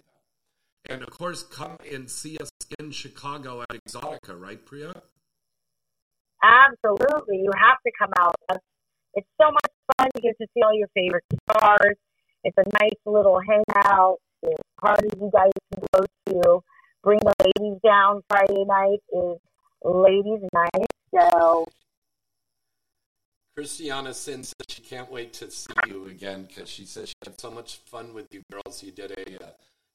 [0.86, 0.92] that.
[0.92, 4.92] And of course, come and see us in Chicago at Exotica, right, Priya?
[6.42, 7.36] Absolutely.
[7.38, 8.34] You have to come out.
[8.50, 8.64] It's-
[9.40, 10.08] so much fun.
[10.16, 11.96] You get to see all your favorite stars.
[12.44, 14.18] It's a nice little hangout.
[14.42, 16.62] There's parties you guys can go to.
[17.02, 19.38] Bring the ladies down Friday night is
[19.84, 20.86] ladies' night.
[21.14, 21.66] So,
[23.56, 27.40] Christiana Cinn says she can't wait to see you again because she says she had
[27.40, 28.82] so much fun with you girls.
[28.82, 29.48] You did a uh,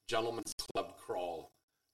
[0.07, 1.51] gentleman's club crawl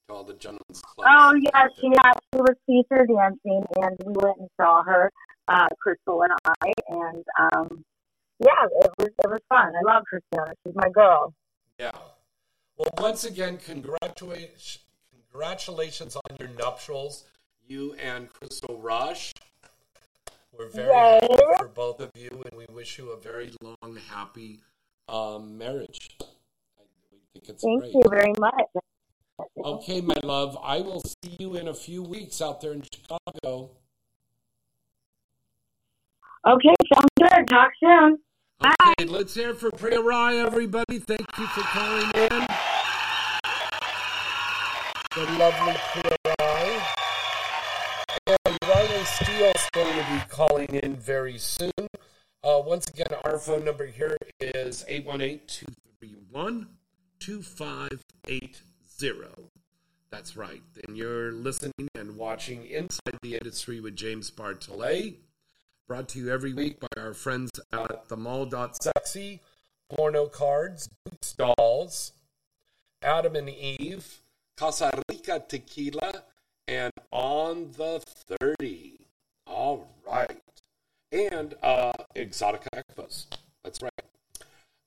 [0.07, 1.09] to all the gentlemen's clubs.
[1.11, 5.11] oh, yes, she, yeah, she was feature dancing, and we went and saw her,
[5.47, 6.71] uh, Crystal and I.
[6.87, 7.83] And, um,
[8.39, 9.73] yeah, it was, it was fun.
[9.75, 10.53] I love Christiana.
[10.65, 11.33] She's my girl.
[11.79, 11.91] Yeah.
[12.77, 14.79] Well, once again, congratulations,
[15.39, 17.23] congratulations on your nuptials,
[17.65, 19.31] you and Crystal Rush.
[20.57, 21.19] We're very Yay.
[21.21, 24.59] happy for both of you, and we wish you a very long, happy
[25.07, 26.17] um, marriage.
[26.21, 26.83] I
[27.31, 27.93] think it's Thank great.
[27.93, 28.65] you very much.
[29.63, 33.69] Okay, my love, I will see you in a few weeks out there in Chicago.
[36.45, 37.47] Okay, sounds good.
[37.47, 38.17] Talk soon.
[38.59, 38.75] Bye.
[38.99, 40.99] Okay, let's hear it for Priya Rai, everybody.
[40.99, 42.68] Thank you for calling in.
[45.15, 46.81] The lovely Priya Rai.
[48.27, 51.71] And Riley Steele's going to be calling in very soon.
[52.43, 56.67] Uh, once again, our phone number here is 818 231
[57.19, 58.55] 2580.
[60.11, 60.61] That's right.
[60.87, 65.15] And you're listening and watching Inside the Industry with James Bartholet,
[65.87, 69.41] brought to you every week by our friends at the mall.sexy,
[69.89, 72.11] porno cards, boots dolls,
[73.01, 74.21] Adam and Eve,
[74.59, 76.21] Casa Rica Tequila,
[76.67, 78.03] and On the
[78.41, 78.99] 30.
[79.47, 80.41] All right.
[81.13, 83.27] And uh, Exotica Expos.
[83.63, 83.93] That's right.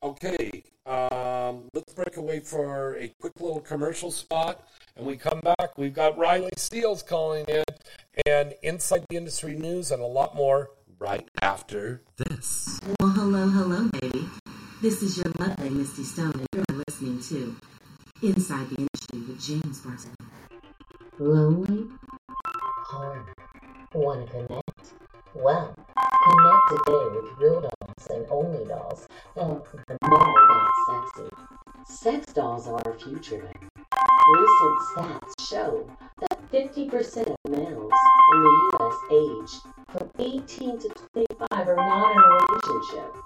[0.02, 4.62] Okay, um, let's break away for a quick little commercial spot.
[4.94, 5.78] And we come back.
[5.78, 7.64] We've got Riley Steele's calling in
[8.26, 10.68] and inside the industry news and a lot more
[10.98, 12.78] right after this.
[13.00, 14.28] Well, hello, hello, baby.
[14.82, 17.56] This is your mother, Misty Stone, and you're listening to
[18.22, 20.14] Inside the Industry with James Bartholet.
[21.18, 21.88] Lonely?
[22.86, 23.26] Hard.
[23.94, 24.94] Wanna connect?
[25.34, 31.30] Well, connect today with Real Dolls and Only Dolls of the Mall Got Sexy.
[31.84, 33.50] Sex dolls are our future
[34.30, 37.92] Recent stats show that 50% of males
[38.32, 38.96] in the U.S.
[39.10, 43.16] aged from 18 to 25 are not in a relationship,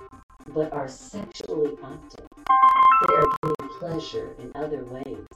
[0.54, 2.26] but are sexually active.
[3.08, 3.35] They are
[3.86, 5.26] pleasure in other ways,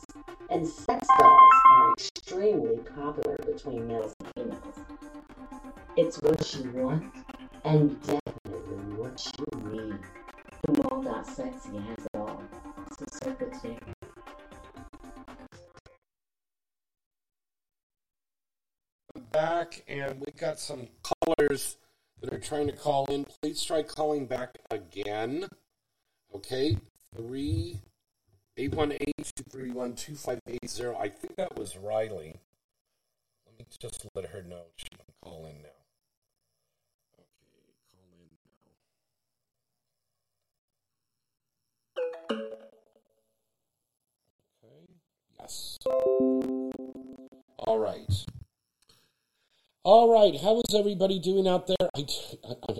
[0.49, 4.77] and sex dolls are extremely popular between males and females.
[5.97, 7.05] It's what you want,
[7.65, 10.01] and definitely what you need.
[10.67, 12.43] The mall.sexy has it all,
[12.99, 13.79] so circle today.
[19.31, 21.77] back, and we got some callers
[22.21, 23.25] that are trying to call in.
[23.41, 25.47] Please try calling back again.
[26.35, 26.77] Okay,
[27.15, 27.79] three
[28.57, 30.97] eight one eight two three one two five eight zero.
[30.99, 32.41] I think that was Riley.
[33.47, 35.69] Let me just let her know she can call in now.
[37.19, 38.29] Okay, call in
[42.31, 42.57] now.
[44.67, 44.95] Okay.
[45.39, 45.79] Yes.
[47.59, 48.27] All right.
[49.83, 51.89] All right, how is everybody doing out there?
[51.97, 52.01] I,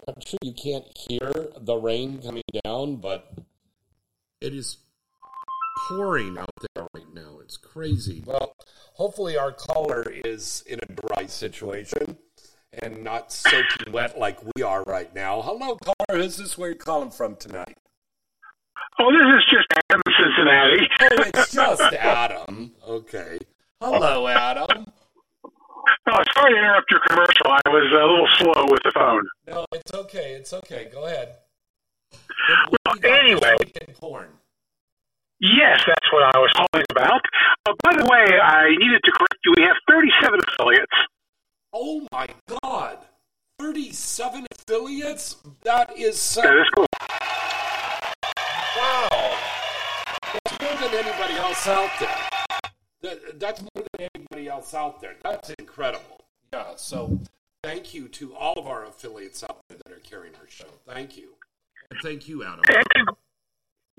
[0.07, 3.33] am sure you can't hear the rain coming down, but
[4.43, 4.77] it is
[5.91, 7.39] pouring out there right now.
[7.43, 8.23] It's crazy.
[8.25, 8.55] Well,
[8.95, 12.19] hopefully, our caller is in a dry situation
[12.73, 15.43] and not soaking wet like we are right now.
[15.43, 16.21] Hello, caller.
[16.21, 17.77] Is this where you're calling from tonight?
[18.99, 20.89] Oh, this is just Adam Cincinnati.
[21.01, 22.73] oh, it's just Adam.
[22.87, 23.39] Okay.
[23.81, 24.87] Hello, Adam.
[25.45, 27.47] Oh, sorry to interrupt your commercial.
[27.47, 29.29] I was a little slow with the phone.
[29.47, 30.33] No, it's okay.
[30.35, 30.89] It's okay.
[30.93, 31.37] Go ahead.
[32.71, 33.57] Well, anyway.
[33.95, 34.29] Porn.
[35.41, 37.23] Yes, that's what I was calling about.
[37.67, 39.55] Uh, by the way, I needed to correct you.
[39.57, 40.93] We have 37 affiliates.
[41.73, 42.29] Oh my
[42.63, 42.99] God.
[43.59, 45.37] 37 affiliates?
[45.63, 46.43] That is so.
[46.43, 46.87] That is cool.
[48.77, 49.39] Wow.
[50.33, 52.19] That's more than anybody else out there.
[53.03, 55.17] That, that's more than anybody else out there.
[55.23, 56.21] That's incredible.
[56.53, 56.73] Yeah.
[56.77, 57.19] So
[57.63, 60.69] thank you to all of our affiliates out there that are carrying our show.
[60.87, 61.31] Thank you.
[61.91, 62.63] And thank you, Adam.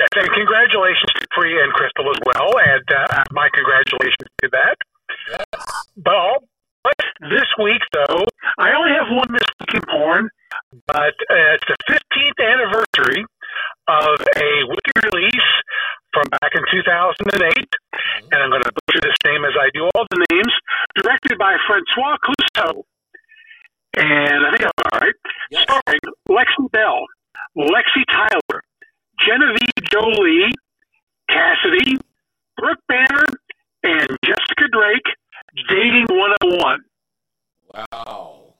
[0.02, 2.58] And, congratulations to Priya and Crystal as well.
[2.58, 4.76] And uh, my congratulations to that.
[5.30, 5.45] Yes.
[5.97, 6.39] But all,
[7.30, 8.26] this week, though,
[8.58, 10.30] I only have one this week in porn,
[10.88, 13.26] but uh, it's the 15th anniversary
[13.88, 15.52] of a Wicked release
[16.14, 17.54] from back in 2008,
[18.32, 20.54] and I'm going to butcher this name as I do all the names,
[20.95, 22.84] directed by Francois Clouseau.
[23.97, 25.16] And I think I'm all right.
[25.52, 25.64] Yes.
[25.64, 25.99] Starring
[26.30, 27.06] Lexi Belle,
[27.58, 28.64] Lexi Tyler,
[29.26, 30.51] Genevieve Jolie,
[31.30, 31.97] Cassidy,
[32.57, 33.26] Brooke Banner,
[33.84, 35.15] and Jessica Drake,
[35.69, 36.80] Dating 101.
[37.74, 38.53] Wow.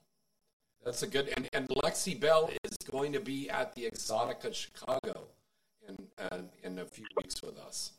[0.84, 1.32] That's a good.
[1.36, 5.28] And, and Lexi Belle is going to be at the Exotica Chicago
[5.88, 7.92] in uh, in a few weeks with us.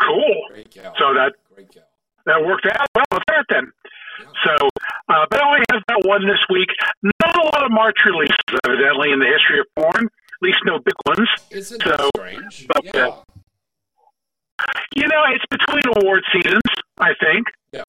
[0.00, 0.42] Cool.
[0.50, 0.92] Great gal.
[0.98, 1.84] So that great gal.
[2.26, 3.72] That worked out well with that then.
[4.20, 4.26] Yeah.
[4.44, 4.68] So,
[5.08, 6.68] uh, but I only have that one this week.
[7.02, 10.08] Not a lot of March releases, evidently, in the history of porn.
[10.36, 11.28] At least no big ones.
[11.50, 12.66] Isn't so, that strange?
[12.68, 13.06] But, yeah.
[13.08, 14.64] Uh,
[14.94, 16.62] you know, it's between award seasons.
[16.98, 17.46] I think.
[17.72, 17.84] Yeah.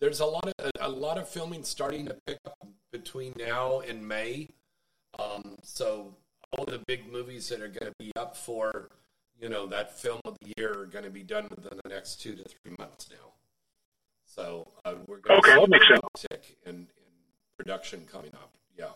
[0.00, 3.80] There's a lot of a, a lot of filming starting to pick up between now
[3.80, 4.48] and May.
[5.18, 6.14] Um, so
[6.56, 8.88] all the big movies that are going to be up for,
[9.38, 12.20] you know, that film of the year are going to be done within the next
[12.20, 13.32] two to three months now.
[14.24, 16.86] So uh, we're going okay, to see an uptick in, in
[17.58, 18.52] production coming up.
[18.78, 18.92] Yeah,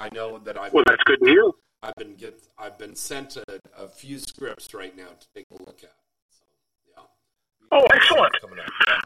[0.00, 0.72] I know that I've.
[0.72, 1.50] Well, that's good hear.
[1.82, 5.62] I've been get I've been sent a, a few scripts right now to take a
[5.62, 5.94] look at.
[6.30, 6.44] So
[6.88, 7.02] yeah.
[7.72, 8.32] Oh, excellent.
[8.40, 8.66] Coming up.
[8.86, 9.00] Yeah.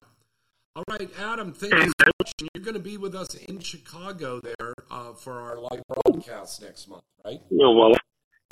[0.76, 2.32] All right, Adam, thank you so much.
[2.40, 6.88] You're going to be with us in Chicago there uh, for our live broadcast next
[6.88, 7.40] month, right?
[7.48, 7.94] Well, well,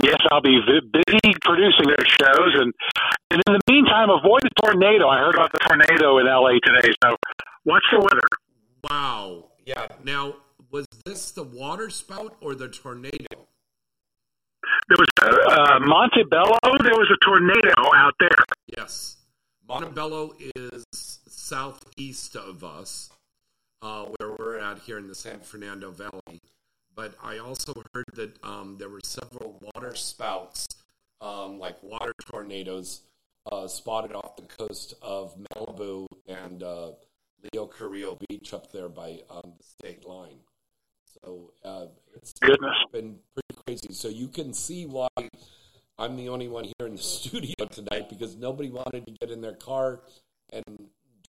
[0.03, 0.59] Yes, I'll be
[0.91, 2.73] busy producing those shows, and
[3.31, 5.07] and in the meantime, avoid the tornado.
[5.07, 7.15] I heard about the tornado in LA today, so
[7.63, 8.27] watch the weather.
[8.83, 9.51] Wow.
[9.65, 9.87] Yeah.
[10.03, 10.35] Now,
[10.73, 13.47] was this the water spout or the tornado?
[14.89, 16.57] There was uh, Montebello.
[16.81, 18.43] There was a tornado out there.
[18.75, 19.17] Yes.
[19.69, 23.11] Montebello is southeast of us,
[23.83, 26.41] uh, where we're at here in the San Fernando Valley.
[26.95, 30.65] But I also heard that um, there were several water spouts,
[31.21, 33.01] um, like water tornadoes,
[33.51, 36.91] uh, spotted off the coast of Malibu and uh,
[37.53, 40.39] Leo Carrillo Beach up there by um, the state line.
[41.21, 41.85] So uh,
[42.15, 42.75] it's Goodness.
[42.91, 43.93] been pretty crazy.
[43.93, 45.07] So you can see why
[45.97, 49.41] I'm the only one here in the studio tonight because nobody wanted to get in
[49.41, 50.01] their car
[50.51, 50.63] and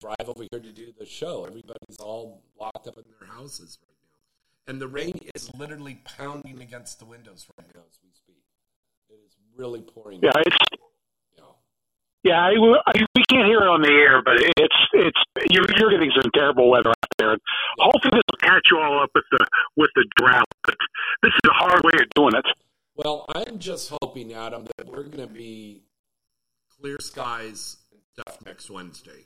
[0.01, 1.45] drive over here to do the show.
[1.45, 4.73] Everybody's all locked up in their houses right now.
[4.73, 8.43] And the rain is literally pounding against the windows right now as we speak.
[9.11, 10.21] It is really pouring.
[10.23, 10.57] Yeah, it's
[12.25, 12.41] yeah.
[12.41, 12.51] I,
[12.87, 15.21] I, we can't hear it on the air, but it's it's
[15.51, 17.37] you're, you're getting some terrible weather out there.
[17.79, 19.47] Hopefully, this will catch you all up with the
[19.77, 20.49] with the drought.
[20.65, 20.77] But
[21.23, 22.45] this is a hard way of doing it.
[22.97, 25.83] Well, I'm just hoping, Adam, that we're going to be
[26.81, 27.77] clear skies
[28.13, 29.25] stuff next Wednesday.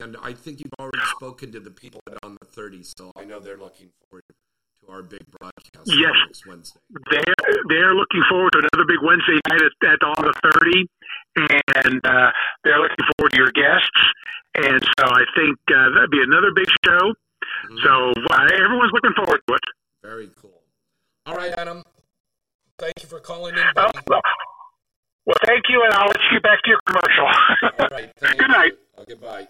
[0.00, 3.24] And I think you've already spoken to the people at on the 30, so I
[3.24, 6.12] know they're looking forward to our big broadcast Yes.
[6.26, 6.80] next Wednesday.
[7.10, 7.34] They're
[7.68, 10.86] they're looking forward to another big Wednesday night at, at on the thirty,
[11.90, 12.30] and uh,
[12.64, 14.00] they're looking forward to your guests.
[14.54, 17.14] And so I think uh, that'd be another big show.
[17.84, 19.60] So uh, everyone's looking forward to it.
[20.02, 20.62] Very cool.
[21.26, 21.82] All right, Adam.
[22.78, 23.62] Thank you for calling in.
[23.76, 24.20] Oh, well,
[25.26, 27.26] well, thank you, and I'll let you get back to your commercial.
[27.78, 28.10] All right.
[28.18, 28.72] Thank Good night.
[28.72, 29.02] you.
[29.02, 29.48] Okay, bye.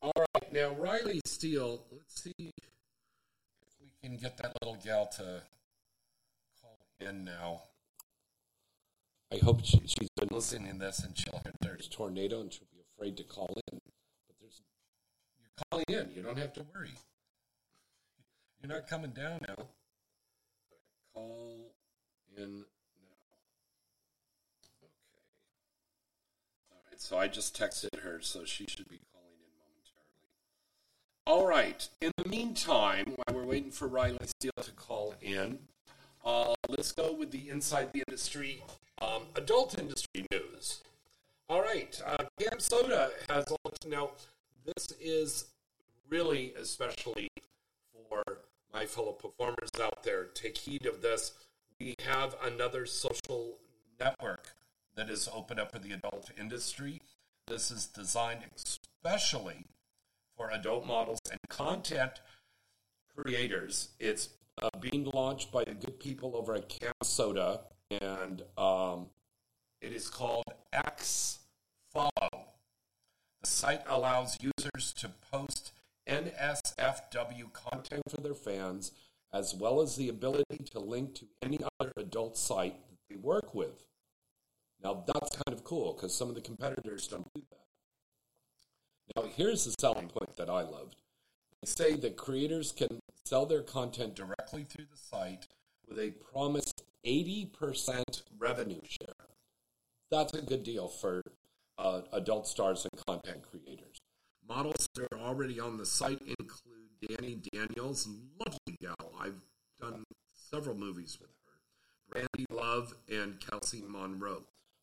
[0.00, 0.52] All right.
[0.52, 5.42] Now, Riley Steele, let's see if we can get that little gal to
[6.62, 7.62] call in now.
[9.32, 12.66] I hope she, she's been listening to this and she'll hear there's tornado and she'll
[12.72, 13.78] be afraid to call in.
[14.26, 14.62] But there's
[15.38, 16.16] you're calling in.
[16.16, 16.92] You don't have to worry.
[18.62, 19.66] You're not coming down now.
[21.14, 21.72] Call
[22.36, 22.64] in now.
[24.82, 24.92] Okay.
[26.72, 27.00] All right.
[27.00, 30.24] So I just texted her, so she should be calling in momentarily.
[31.26, 31.88] All right.
[32.00, 35.58] In the meantime, while we're waiting for Riley Steele to call in,
[36.24, 38.62] uh, let's go with the inside the industry,
[39.00, 40.82] um, adult industry news.
[41.48, 42.00] All right.
[42.04, 43.46] Uh, CamSoda has
[43.86, 44.10] now.
[44.64, 45.46] This is
[46.10, 47.28] really especially
[48.08, 48.22] for
[48.72, 50.24] my fellow performers out there.
[50.24, 51.32] Take heed of this.
[51.80, 53.56] We have another social
[53.98, 54.54] network
[54.94, 57.00] that is open up for the adult industry.
[57.46, 59.64] This is designed especially
[60.36, 62.20] for adult models and content
[63.16, 63.90] creators.
[63.98, 64.30] It's
[64.60, 67.60] uh, being launched by the good people over at Camp Soda,
[67.90, 69.06] and um,
[69.80, 71.38] it is called X
[71.92, 72.10] Follow.
[73.40, 75.72] The site allows users to post
[76.08, 78.92] NSFW content for their fans,
[79.32, 83.54] as well as the ability to link to any other adult site that they work
[83.54, 83.84] with.
[84.82, 89.16] Now, that's kind of cool because some of the competitors don't do that.
[89.16, 90.96] Now, here's the selling point that I loved.
[91.62, 95.46] They say that creators can sell their content directly through the site
[95.88, 96.77] with a promised
[97.08, 99.14] 80% revenue share.
[100.10, 101.22] That's a good deal for
[101.78, 103.96] uh, adult stars and content creators.
[104.46, 108.06] Models that are already on the site include Dani Daniels,
[108.38, 109.12] lovely gal.
[109.18, 109.42] I've
[109.80, 110.04] done
[110.50, 111.34] several movies with her.
[112.10, 114.42] Brandy Love and Kelsi Monroe.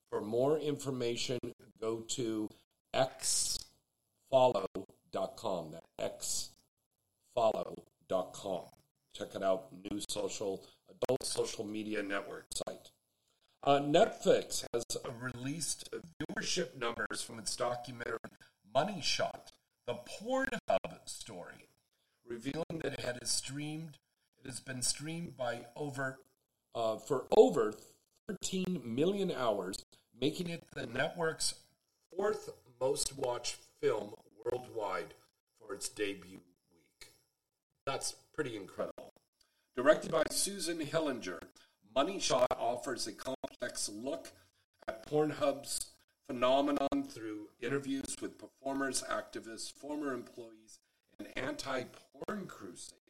[0.09, 1.38] For more information,
[1.80, 2.49] go to
[2.95, 5.76] xfollow.com.
[5.97, 6.49] That's
[7.38, 8.61] xfollow.com.
[9.13, 9.67] Check it out.
[9.91, 10.65] New social,
[11.04, 12.91] adult social media network site.
[13.64, 14.84] Uh, Netflix has
[15.20, 15.89] released
[16.20, 18.20] viewership numbers from its documentary
[18.74, 19.52] Money Shot,
[19.88, 21.70] the Pornhub story,
[22.28, 23.98] revealing that it has streamed.
[24.43, 26.20] It has been streamed by over
[26.76, 27.74] uh, for over
[28.28, 29.84] 13 million hours,
[30.20, 31.56] making it the network's
[32.16, 35.14] fourth most watched film worldwide
[35.60, 36.41] for its debut
[36.72, 37.12] week.
[37.86, 39.05] That's pretty incredible.
[39.76, 41.41] Directed by Susan Hillinger,
[41.93, 44.32] Money Shot offers a complex look
[44.88, 45.88] at Pornhub's
[46.28, 50.80] phenomenon through interviews with performers, activists, former employees,
[51.19, 53.01] and anti porn crusaders.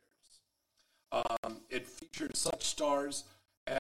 [1.11, 3.25] Um, it features such stars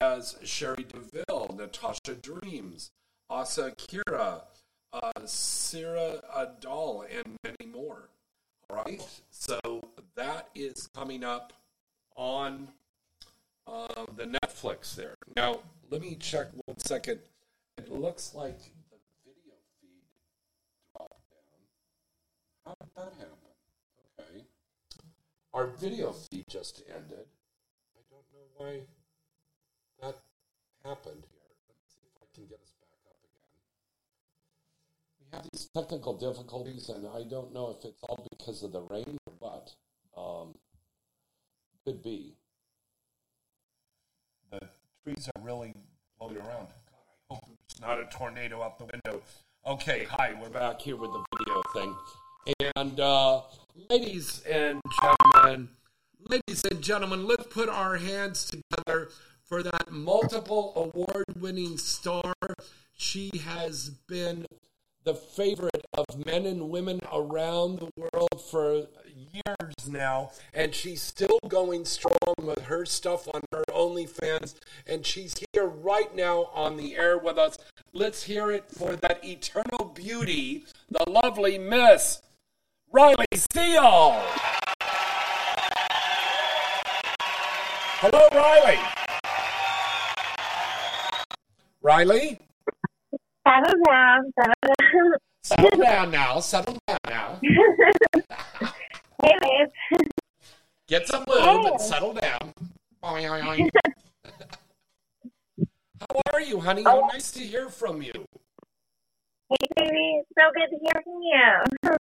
[0.02, 2.92] as Cherie DeVille, Natassia Dreams,
[3.30, 4.44] Asa Akira,
[4.92, 6.20] uh, Siri
[6.60, 8.10] Dahl, and many more.
[8.70, 9.60] All right, so
[10.16, 11.54] that is coming up
[12.16, 12.68] on
[13.68, 15.16] uh, the Netflix there.
[15.36, 15.60] Now,
[15.90, 17.20] let me check one second.
[17.78, 18.60] It looks like
[18.92, 20.04] the video feed
[20.96, 22.66] dropped down.
[22.66, 23.54] How did that happen?
[24.20, 24.46] Okay.
[25.54, 27.28] Our video feed just ended.
[27.96, 28.82] I don't know why
[30.02, 30.16] that
[30.84, 31.42] happened here.
[31.68, 33.52] Let's see if I can get us back up again.
[35.20, 38.82] We have these technical difficulties, and I don't know if it's all because of the
[38.82, 39.76] rain or what.
[40.16, 40.56] Um,
[41.86, 42.34] could be.
[44.52, 44.60] The
[45.04, 45.74] trees are really
[46.18, 46.68] blowing around.
[46.68, 49.22] God, I hope it's not a tornado out the window.
[49.66, 51.96] Okay, hi, we're back here with the video thing.
[52.76, 53.42] And uh,
[53.90, 55.70] ladies and gentlemen,
[56.30, 59.10] ladies and gentlemen, let's put our hands together
[59.44, 62.34] for that multiple award winning star.
[62.96, 64.46] She has been
[65.04, 68.88] the favorite of men and women around the world for
[69.32, 74.56] years now, and she's still going strong with her stuff on her OnlyFans,
[74.88, 77.58] and she's here right now on the air with us.
[77.94, 82.22] Let's hear it for that eternal beauty, the lovely Miss
[82.92, 84.22] Riley Steele.
[88.00, 88.80] Hello, Riley.
[91.82, 92.40] Riley?
[93.46, 95.14] Settle down, settle down.
[95.44, 96.40] Settle down now.
[96.40, 97.40] Settle down now.
[99.24, 99.70] hey, babe.
[100.88, 101.68] Get some lube Hey.
[101.72, 102.54] and settle down.
[103.04, 103.16] How
[106.34, 106.84] are you, honey?
[106.86, 107.02] Oh.
[107.02, 108.12] How nice to hear from you.
[109.50, 110.22] Hey, baby.
[110.22, 111.98] It's so good to hear from you.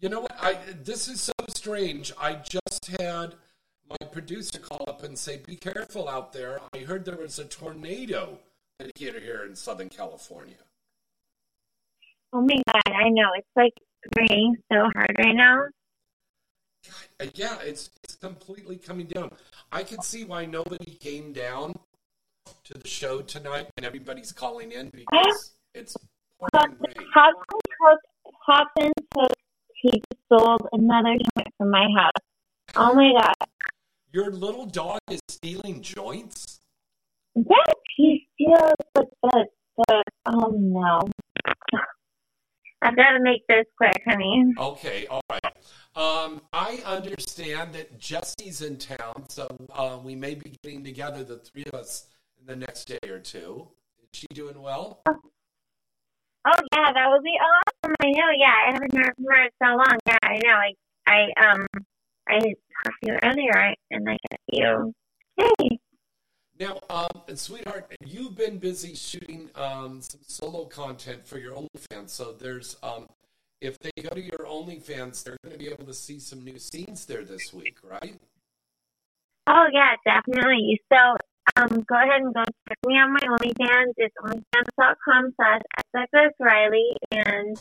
[0.00, 0.32] You know what?
[0.40, 2.12] I this is so strange.
[2.20, 3.34] I just had
[3.88, 7.44] my producer call up and say, "Be careful out there." I heard there was a
[7.44, 8.38] tornado
[8.78, 10.56] that hit here in Southern California.
[12.32, 13.30] Oh my god, I know.
[13.36, 13.74] It's like
[14.18, 15.64] raining so hard right now.
[17.20, 19.30] Uh, yeah, it's it's completely coming down.
[19.72, 21.74] I can see why nobody came down
[22.64, 25.96] to the show tonight, and everybody's calling in because it's
[26.38, 27.06] pouring rain.
[27.14, 28.00] Hobson took,
[28.46, 28.92] Hobson
[29.84, 32.12] he sold another joint from my house.
[32.74, 33.48] Oh my god.
[34.12, 36.60] Your little dog is stealing joints.
[37.34, 39.46] Yes, he steals the, the,
[39.88, 41.00] the, oh no.
[42.82, 44.52] I've got to make this quick, honey.
[44.58, 45.43] Okay, all right.
[45.96, 51.38] Um, I understand that Jesse's in town, so uh, we may be getting together, the
[51.38, 52.06] three of us,
[52.40, 53.68] in the next day or two.
[54.02, 55.02] Is she doing well?
[55.06, 55.14] Oh
[56.72, 57.94] yeah, that would be awesome.
[58.02, 58.30] I know.
[58.36, 59.98] Yeah, I haven't heard from her in so long.
[60.06, 60.50] Yeah, I know.
[60.50, 60.72] I
[61.06, 61.66] I um
[62.28, 64.92] I talked to you earlier, and I got you.
[65.36, 65.78] Hey.
[66.60, 72.10] Now, um, sweetheart, you've been busy shooting um, some solo content for your OnlyFans.
[72.10, 73.08] So there's, um,
[73.60, 76.58] if they go to your OnlyFans, they're going to be able to see some new
[76.58, 78.18] scenes there this week, right?
[79.46, 80.80] Oh yeah, definitely.
[80.92, 81.16] So
[81.56, 83.92] um, go ahead and go check me on my OnlyFans.
[83.96, 87.58] It's onlyfans.com slash Riley and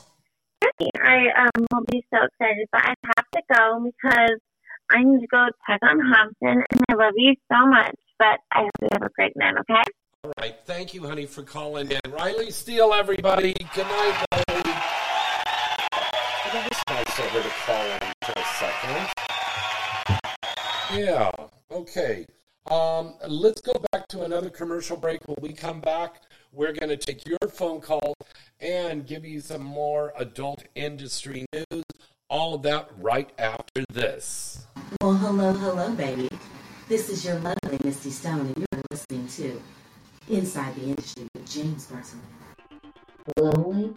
[1.02, 2.68] I um will be so excited.
[2.72, 4.39] But I have to go because
[4.89, 7.96] I need to go check on Hobson and I love you so much.
[8.18, 9.84] But I hope you have a great night, okay?
[10.24, 10.56] All right.
[10.66, 12.00] Thank you, honey, for calling in.
[12.12, 13.54] Riley Steele, everybody.
[13.76, 14.26] Good night,
[16.54, 19.10] that was nice of her to call in for a second.
[20.99, 21.32] Yeah.
[21.72, 22.26] Okay.
[22.70, 25.28] Um, let's go back to another commercial break.
[25.28, 28.14] When we come back, we're going to take your phone call
[28.60, 31.84] and give you some more adult industry news.
[32.30, 34.68] All of that right after this.
[35.01, 36.30] Well, hello, hello, baby.
[36.88, 39.60] This is your lovely Misty Stone, and you're listening to
[40.30, 42.22] Inside the Industry with James Bartholet.
[43.38, 43.95] Lonely?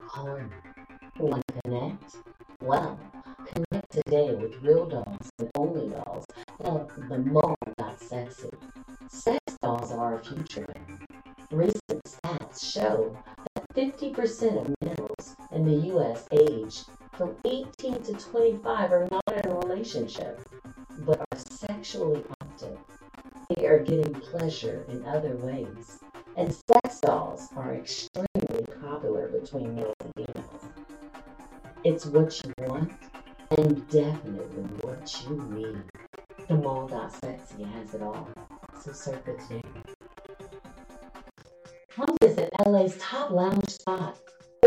[0.00, 0.50] Hard.
[1.18, 2.16] Want to connect?
[2.62, 2.98] Well,
[3.46, 6.24] connect today with real dolls and only dolls
[6.60, 8.50] that the mall got sexy.
[9.08, 10.66] Sex dolls are our future.
[11.50, 13.16] Recent stats show
[13.54, 16.26] that 50% of males in the U.S.
[16.32, 20.40] aged from 18 to 25 are not in a relationship,
[21.00, 22.78] but are sexually active.
[23.56, 25.98] They are getting pleasure in other ways.
[26.36, 30.39] And sex dolls are extremely popular between males and females.
[31.82, 32.92] It's what you want
[33.56, 35.82] and definitely what you need.
[36.46, 38.28] The mall.sexy has it all.
[38.82, 39.62] So circle today.
[41.90, 44.18] Come visit LA's top lounge spot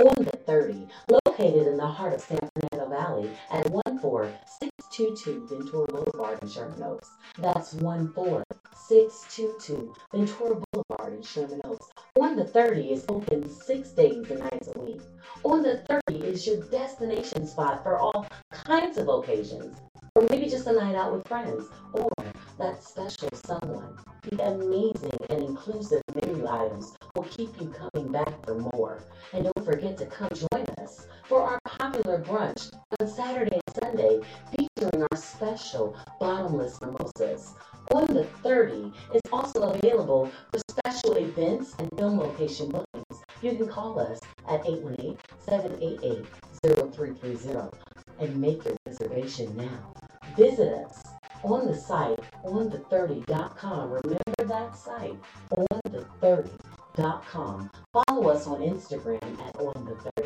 [0.02, 6.39] on the 30, located in the heart of San Fernando Valley at 14622 Ventura Boulevard
[6.41, 7.12] in Sherman Oaks.
[7.38, 11.88] That's 14622 Ventura Boulevard in Sherman Oaks.
[12.20, 15.02] On the 30 is open six days and nights a week.
[15.44, 15.78] On the
[16.08, 19.78] 30 is your destination spot for all kinds of occasions,
[20.16, 22.07] or maybe just a night out with friends, or
[22.59, 23.97] that special someone.
[24.30, 29.01] The amazing and inclusive menu items will keep you coming back for more.
[29.34, 34.22] And don't forget to come join us for our popular brunch on Saturday and Sunday
[34.55, 37.55] featuring our special bottomless mimosas.
[37.95, 43.24] On the 30 is also available for special events and film location bookings.
[43.41, 44.64] You can call us at
[45.47, 47.74] 818-788-0330
[48.20, 49.95] and make your reservation now.
[50.36, 51.03] Visit us
[51.43, 53.91] on the site onthe30.com.
[53.91, 55.15] Remember that site,
[55.51, 57.69] onthe30.com.
[57.93, 60.26] Follow us on Instagram at onthe30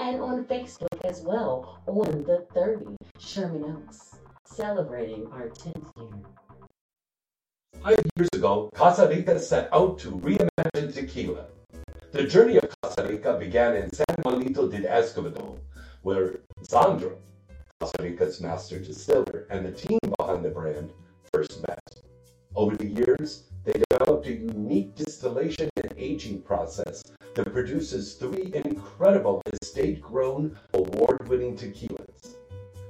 [0.00, 6.08] and on Facebook as well, on the 30 Sherman Oaks, celebrating our 10th year.
[7.82, 11.46] Five years ago, Casa Rica set out to reimagine tequila.
[12.12, 15.58] The journey of Casa Rica began in San Juanito de Escobedo,
[16.02, 16.40] where
[17.80, 20.90] Casa Rica's master distiller, and the team behind the brand
[21.32, 21.78] first met.
[22.56, 27.04] Over the years, they developed a unique distillation and aging process
[27.34, 32.34] that produces three incredible estate grown, award winning tequilas.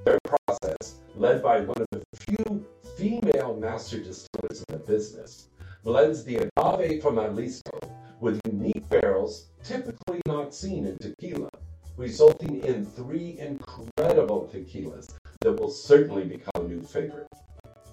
[0.07, 2.64] Their process, led by one of the few
[2.97, 5.49] female master distillers in the business,
[5.84, 7.78] blends the agave from Jalisco
[8.20, 11.51] with unique barrels typically not seen in tequila
[11.99, 15.09] resulting in three incredible tequilas
[15.40, 17.26] that will certainly become new favorite.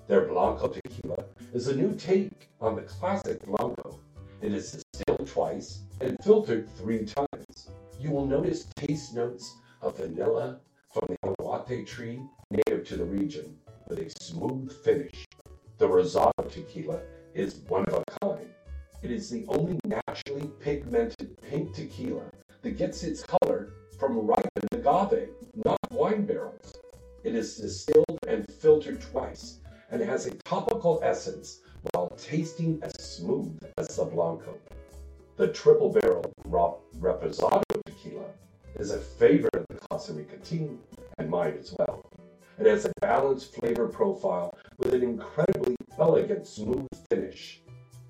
[0.08, 4.00] Their Blanco tequila is a new take on the classic Blanco.
[4.44, 7.70] It is distilled twice and filtered three times.
[8.00, 10.60] You will notice taste notes of vanilla
[10.94, 15.26] from the anahuate tree native to the region with a smooth finish.
[15.80, 17.00] The Rosado tequila
[17.34, 18.50] is one of a kind.
[19.02, 22.30] It is the only naturally pigmented pink tequila
[22.62, 23.72] that gets its color
[24.06, 25.30] from ripened agave,
[25.66, 26.74] not wine barrels.
[27.24, 29.58] It is distilled and filtered twice
[29.90, 34.60] and has a topical essence while tasting as smooth as the Blanco.
[35.38, 36.32] The triple barrel
[37.00, 38.26] Reposado tequila
[38.76, 40.80] is a favorite of the Casa Rica team
[41.18, 42.04] and mine as well.
[42.60, 47.60] It has a balanced flavor profile with an incredibly elegant smooth finish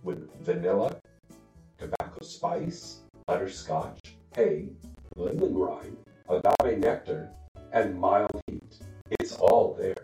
[0.03, 0.97] with vanilla,
[1.77, 3.99] tobacco spice, butterscotch,
[4.35, 4.71] hay,
[5.15, 5.97] lemon rind,
[6.29, 7.31] agave nectar,
[7.71, 8.79] and mild heat.
[9.11, 9.95] It's all there.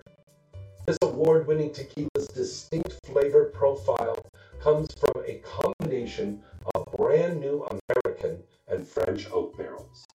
[0.87, 4.17] This award winning tequila's distinct flavor profile
[4.61, 6.41] comes from a combination
[6.75, 10.05] of brand new American and French oak barrels.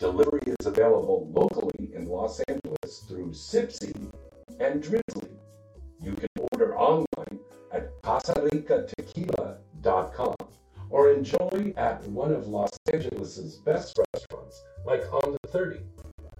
[0.00, 4.10] Delivery is available locally in Los Angeles through Sipsy
[4.58, 5.30] and Drizly.
[6.02, 7.38] You can order online
[7.72, 10.34] at CasaRicaTequila.com
[10.94, 15.80] or enjoy at one of Los Angeles' best restaurants, like on the 30.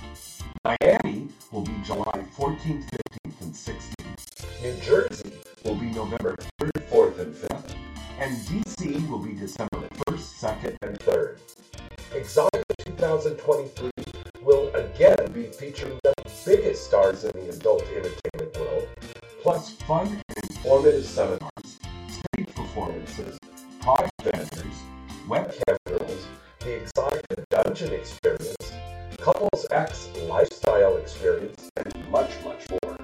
[0.64, 4.62] Miami will be July 14th, 15th, and 16th.
[4.62, 5.32] New Jersey
[5.64, 7.74] will be November 3rd, 4th, and 5th.
[8.18, 11.38] And DC will be December 1st, 2nd, and 3rd.
[12.10, 13.90] Exotica 2023
[14.42, 16.12] will again be featuring the
[16.44, 18.88] biggest stars in the adult entertainment world,
[19.42, 21.78] plus fun and informative seminars,
[22.08, 23.38] stage performances,
[23.80, 24.76] product vendors,
[25.28, 26.26] webcam girls,
[26.60, 28.72] the Exotica Dungeon Experience,
[29.18, 32.96] Couples X lifestyle experience, and much, much more.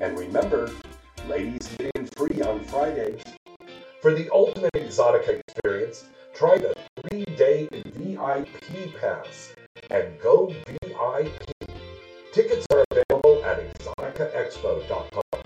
[0.00, 0.70] And remember,
[1.26, 3.20] ladies get in free on Fridays.
[4.00, 6.04] For the ultimate Exotica experience,
[6.34, 6.72] try the
[7.02, 9.54] three-day VIP pass
[9.90, 11.40] and go VIP.
[12.32, 15.42] Tickets are available at exoticaexpo.com.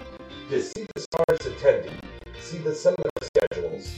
[0.51, 1.99] To see the stars attending,
[2.39, 3.95] see the seminar schedules,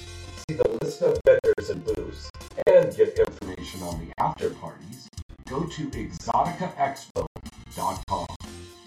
[0.48, 2.30] see the list of vendors and booths,
[2.68, 5.08] and get information on the after parties,
[5.48, 8.26] go to exoticaexpo.com.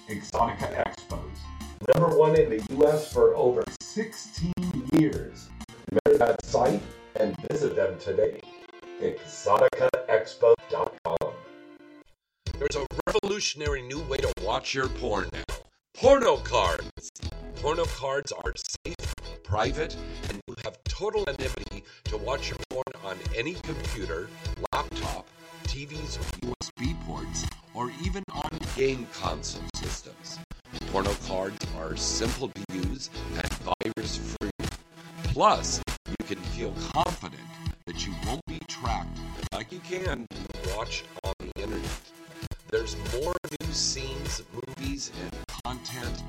[0.10, 1.38] Exotica Expos,
[1.94, 3.12] number one in the U.S.
[3.12, 4.54] for over 16
[4.94, 5.50] years.
[5.92, 6.82] Remember that site
[7.20, 8.40] and visit them today.
[9.02, 11.34] ExoticaExpo.com.
[12.58, 15.44] There's a revolutionary new way to watch your porn now.
[15.96, 17.12] Porno cards.
[17.58, 18.96] Porno cards are safe,
[19.50, 19.96] private,
[20.30, 24.30] and you have total anonymity to watch your porn on any computer,
[24.72, 25.28] laptop,
[25.64, 30.38] TVs, USB ports, or even on game console systems.
[30.92, 34.52] Porno cards are simple to use and virus free.
[35.24, 37.42] Plus, you can feel confident
[37.88, 39.18] that you won't be tracked
[39.52, 40.28] like you can
[40.76, 42.00] watch on the internet.
[42.70, 45.34] There's more new scenes, movies, and
[45.66, 46.24] content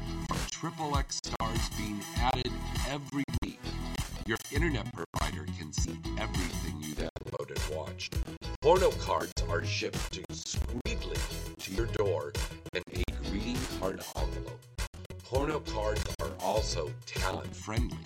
[0.51, 2.53] Triple X stars being added
[2.89, 3.61] every week.
[4.27, 8.15] Your internet provider can see everything you download and watched.
[8.61, 11.17] Porno cards are shipped discreetly
[11.59, 12.33] to your door
[12.75, 14.61] in a greeting card envelope.
[15.25, 17.99] Porno cards are also talent friendly.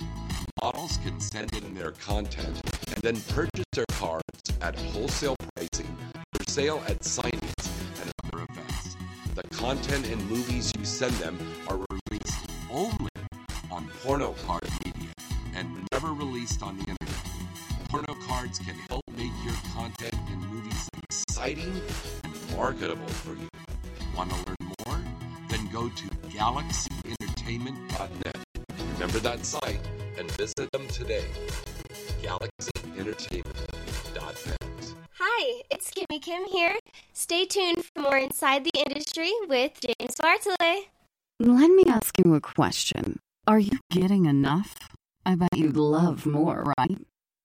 [0.63, 4.25] Models can send in their content and then purchase their cards
[4.61, 5.97] at wholesale pricing
[6.33, 7.44] for sale at signings
[9.65, 11.39] content and movies you send them
[11.69, 13.09] are released only
[13.71, 15.09] on porno card media
[15.55, 17.25] and never released on the internet.
[17.89, 21.81] Porno cards can help make your content and movies exciting
[22.25, 23.49] and marketable for you.
[24.15, 25.01] Want to learn more?
[25.49, 28.37] Then go to galaxyentertainment.net.
[28.93, 29.81] Remember that site
[30.19, 31.25] and visit them today.
[32.23, 34.74] galaxyentertainment.net.
[35.19, 36.75] Hi, it's Kimmy Kim here.
[37.13, 40.87] Stay tuned for more Inside the Industry with James Bartholet.
[41.39, 43.21] Let me ask you a question.
[43.47, 44.75] Are you getting enough?
[45.25, 46.99] I bet you'd love more, right?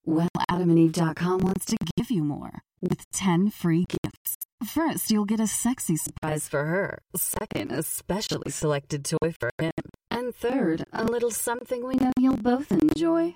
[0.03, 4.35] Well, adamandeve.com wants to give you more with 10 free gifts.
[4.65, 6.97] First, you'll get a sexy surprise for her.
[7.15, 9.71] Second, a specially selected toy for him.
[10.09, 13.35] And third, a little something we know you'll both enjoy.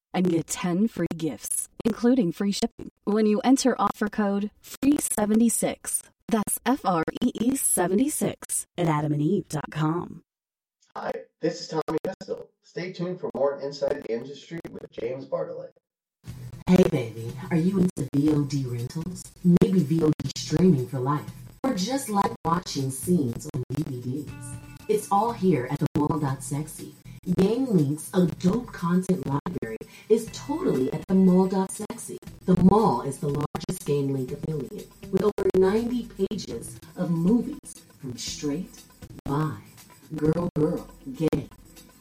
[0.13, 6.01] and get 10 free gifts, including free shipping, when you enter offer code FREE76.
[6.27, 10.23] That's F R E E 76 at adamandeve.com.
[10.95, 11.11] Hi,
[11.41, 12.49] this is Tommy Pistol.
[12.63, 15.71] Stay tuned for more Inside the Industry with James Bartholet.
[16.67, 19.23] Hey baby, are you into VOD rentals?
[19.43, 21.29] Maybe VOD streaming for life?
[21.63, 24.31] Or just like watching scenes on DVDs?
[24.87, 26.95] It's all here at the mall.sexy.
[27.37, 29.77] Game Link's adult content library
[30.09, 32.17] is totally at the mall.sexy.
[32.47, 38.17] The mall is the largest Game Link affiliate with over 90 pages of movies from
[38.17, 38.71] straight,
[39.25, 39.53] bi,
[40.15, 41.47] girl, girl, gay,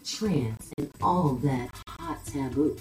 [0.06, 2.78] trans, and all that hot taboo.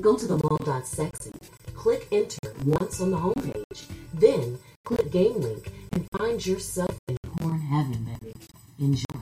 [0.00, 1.30] Go to the mall.sexy,
[1.76, 7.60] click enter once on the homepage, then click Game Link and find yourself in porn
[7.60, 8.34] heaven, baby.
[8.80, 9.20] Enjoy.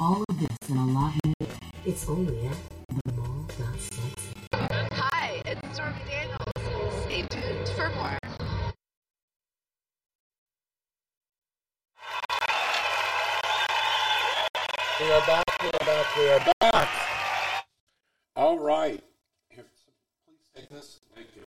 [0.00, 1.34] All of this and a lot more.
[1.86, 2.56] It's only at
[2.88, 4.00] the mall.sexy.
[4.54, 7.04] Hi, it's Stormy Daniels.
[7.04, 8.18] Stay tuned for more.
[14.98, 16.88] We are back, we are back, we are back.
[18.34, 19.04] All right.
[19.50, 19.66] Here,
[20.26, 21.00] please take this.
[21.14, 21.42] Thank you.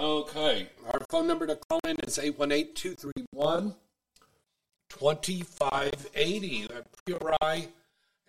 [0.00, 0.68] Okay.
[0.86, 3.74] Our phone number to call in is 818 231
[4.90, 6.68] 2580.
[7.04, 7.68] Priya Rai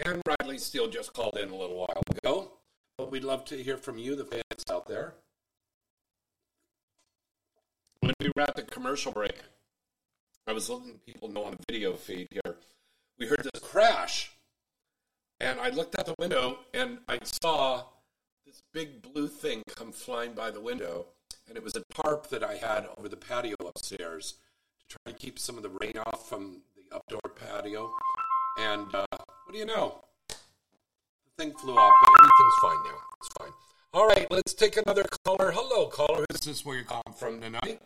[0.06, 2.52] and Riley Steele just called in a little while ago.
[2.98, 5.16] But we'd love to hear from you, the fans out there.
[8.00, 9.40] When we were at the commercial break,
[10.48, 12.56] I was letting people know on the video feed here.
[13.20, 14.32] We heard this crash,
[15.40, 17.84] and I looked out the window and I saw
[18.46, 21.06] this big blue thing come flying by the window,
[21.48, 24.36] and it was a tarp that I had over the patio upstairs.
[24.92, 27.90] Trying to keep some of the rain off from the outdoor patio.
[28.60, 30.04] And uh, what do you know?
[30.28, 30.36] The
[31.38, 33.00] thing flew off, but everything's fine now.
[33.20, 33.52] It's fine.
[33.94, 35.52] All right, let's take another caller.
[35.52, 36.26] Hello, caller.
[36.30, 37.82] This is where you're calling from tonight?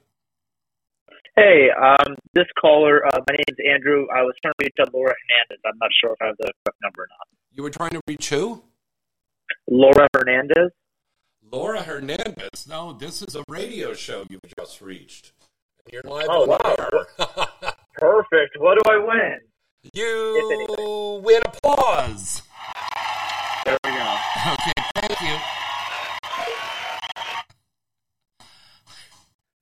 [1.36, 4.08] Hey, um, this caller, uh, my name is Andrew.
[4.14, 5.62] I was trying to reach out Laura Hernandez.
[5.66, 7.28] I'm not sure if I have the correct number or not.
[7.54, 8.64] You were trying to reach who?
[9.70, 10.72] Laura Hernandez.
[11.52, 12.68] Laura Hernandez.
[12.68, 15.34] No, this is a radio show you've just reached.
[15.92, 16.88] You're live Oh, wow.
[17.94, 18.58] Perfect.
[18.60, 19.40] What do I win?
[19.94, 22.42] You win applause.
[23.66, 24.18] There we go.
[24.48, 25.38] Okay, thank you.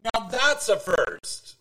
[0.03, 1.55] Now that's a first.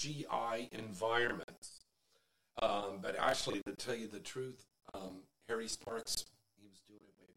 [0.00, 1.84] CGI environments.
[2.62, 6.24] Um, but actually, to tell you the truth, um, Harry Sparks,
[6.58, 7.28] he was doing it way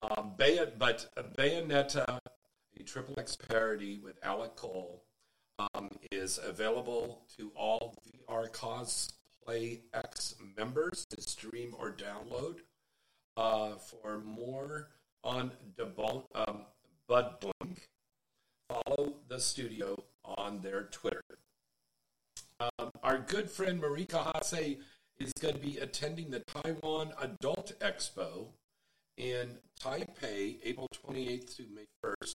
[0.00, 0.18] before.
[0.18, 2.18] Um, Bay- but Bayonetta,
[2.78, 5.04] a triple X parody with Alex Coal,
[5.74, 7.94] um, is available to all
[8.28, 8.50] VR
[9.46, 12.60] Cosplay X members to stream or download.
[13.36, 14.88] Uh, for more
[15.24, 16.66] on Debon- um,
[17.08, 17.78] BaDoink,
[18.68, 21.22] follow the studio on their Twitter.
[22.60, 24.76] Um, our good friend Marika Hase
[25.18, 28.48] is going to be attending the Taiwan Adult Expo
[29.16, 32.34] in Taipei, April 28th to May 1st.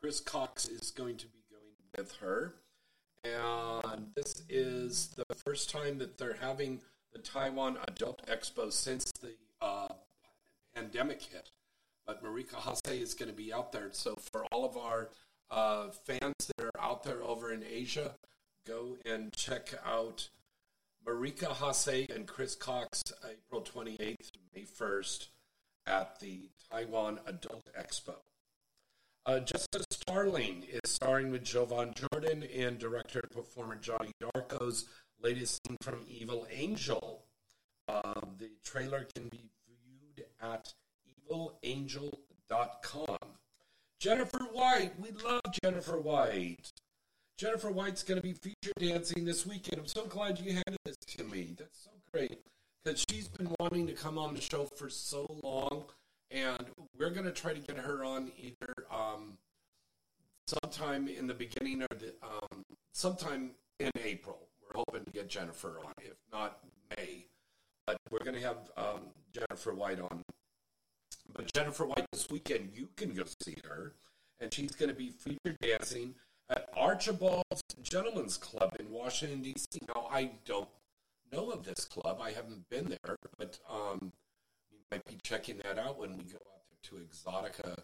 [0.00, 2.54] Chris Cox is going to be going with her.
[3.34, 6.80] And this is the first time that they're having
[7.12, 9.88] the Taiwan Adult Expo since the uh,
[10.74, 11.50] pandemic hit.
[12.06, 13.88] But Marika Hase is going to be out there.
[13.92, 15.08] So for all of our
[15.50, 18.14] uh, fans that are out there over in Asia,
[18.66, 20.28] go and check out
[21.06, 25.28] Marika Hase and Chris Cox April 28th May 1st
[25.86, 28.16] at the Taiwan Adult Expo.
[29.26, 34.84] Uh, Justice Starling is starring with Jovan Jordan and director and performer Johnny Darko's
[35.20, 37.24] latest scene from Evil Angel.
[37.88, 40.72] Um, the trailer can be viewed at
[41.28, 43.16] evilangel.com.
[43.98, 46.70] Jennifer White, we love Jennifer White.
[47.36, 49.80] Jennifer White's going to be feature dancing this weekend.
[49.80, 51.56] I'm so glad you handed this to me.
[51.58, 52.38] That's so great
[52.84, 55.86] because she's been wanting to come on the show for so long,
[56.30, 56.64] and
[56.96, 59.38] we're going to try to get her on either um,
[60.46, 63.50] sometime in the beginning or the, um, sometime
[63.80, 64.48] in April.
[64.62, 66.58] We're hoping to get Jennifer on, if not
[66.96, 67.26] May.
[67.86, 69.00] But we're going to have um,
[69.32, 70.22] Jennifer White on.
[71.34, 73.94] But Jennifer White this weekend, you can go see her,
[74.40, 76.14] and she's going to be featured dancing
[76.50, 79.80] at Archibald's Gentlemen's Club in Washington, D.C.
[79.94, 80.68] Now, I don't
[81.32, 82.20] know of this club.
[82.20, 84.12] I haven't been there, but um,
[84.70, 87.76] we might be checking that out when we go out there to Exotica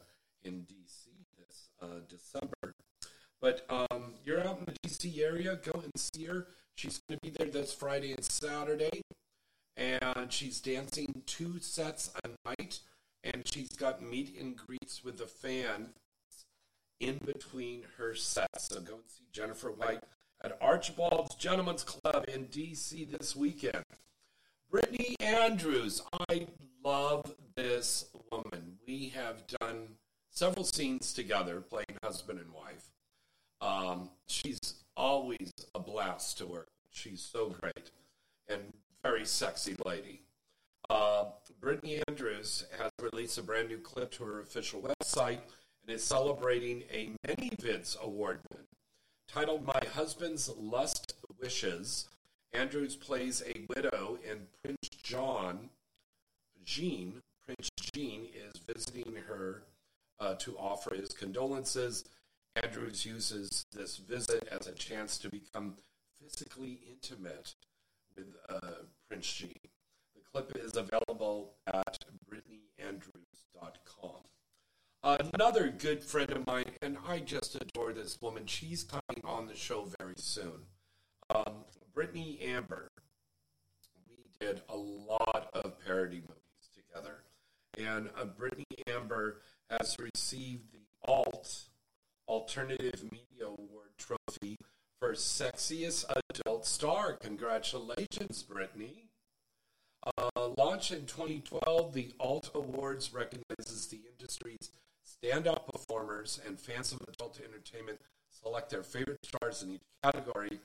[0.45, 1.11] in D.C.
[1.39, 2.75] this uh, December.
[3.41, 5.23] But um, you're out in the D.C.
[5.23, 6.47] area, go and see her.
[6.77, 9.03] She's going to be there this Friday and Saturday,
[9.77, 12.81] and she's dancing two sets a night,
[13.25, 15.89] and she's got meet and greets with the fans
[17.01, 18.69] in between her sets.
[18.69, 20.05] So go and see Jennifer White
[20.43, 23.85] at Archibald's Gentlemen's Club in DC this weekend.
[24.71, 26.47] Brittany Andrews, I
[26.85, 28.79] love this woman.
[28.87, 29.97] We have done
[30.33, 32.89] several scenes together playing husband and wife.
[33.61, 34.59] Um, she's
[34.97, 36.69] always a blast to work.
[36.91, 37.91] She's so great
[38.49, 38.73] and
[39.05, 40.23] very sexy lady.
[40.91, 41.27] Uh,
[41.61, 45.39] Brittany Andrews has released a brand new clip to her official website
[45.87, 48.63] and is celebrating a ManyVids award win.
[49.29, 52.09] Titled My Husband's Lust Wishes,
[52.53, 55.71] Andrews plays a widow in Prince John.
[56.65, 59.63] Jean, Prince Jean, is visiting her
[60.23, 62.05] uh, to offer his condolences.
[62.63, 65.75] Andrews uses this visit as a chance to become
[66.21, 67.55] physically intimate
[68.17, 69.55] with uh, Prince Jean.
[70.15, 74.11] The clip is available at BrittanyAndrews.com.
[75.35, 78.47] Another good friend of mine, and I just adore this woman.
[78.47, 80.67] She's coming on the show very soon.
[81.35, 82.89] Um, Brittany Amber.
[84.09, 87.25] We did a lot of parody movies together,
[87.79, 89.41] and uh, Brittany Amber
[89.79, 91.65] has received the Alt
[92.29, 94.57] Alternative Media Award trophy
[95.01, 97.15] for sexiest adult star.
[97.15, 99.09] Congratulations, Brittany.
[100.19, 104.71] Uh, launched in 2012, the Alt Awards recognizes the industry's
[105.07, 108.01] standout performers and fans of adult entertainment
[108.31, 110.61] select their favorite stars in each category.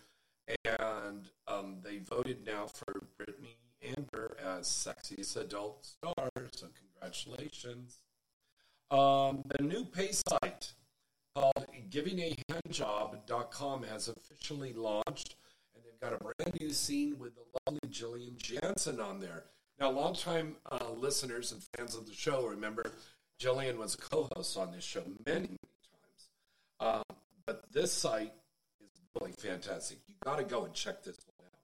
[0.66, 6.30] And um, they voted now for Brittany Amber as sexiest adult star.
[6.52, 8.00] So congratulations.
[8.90, 10.72] Um, the new pay site
[11.36, 15.36] called GivingAHandJob.com has officially launched,
[15.76, 19.44] and they've got a brand new scene with the lovely Jillian Janson on there.
[19.80, 22.84] Now, longtime uh, listeners and fans of the show remember
[23.40, 25.60] Jillian was a co-host on this show many, many
[25.92, 26.30] times.
[26.80, 27.04] Um,
[27.46, 28.34] but this site
[28.82, 30.00] is really fantastic.
[30.08, 31.60] You got to go and check this one out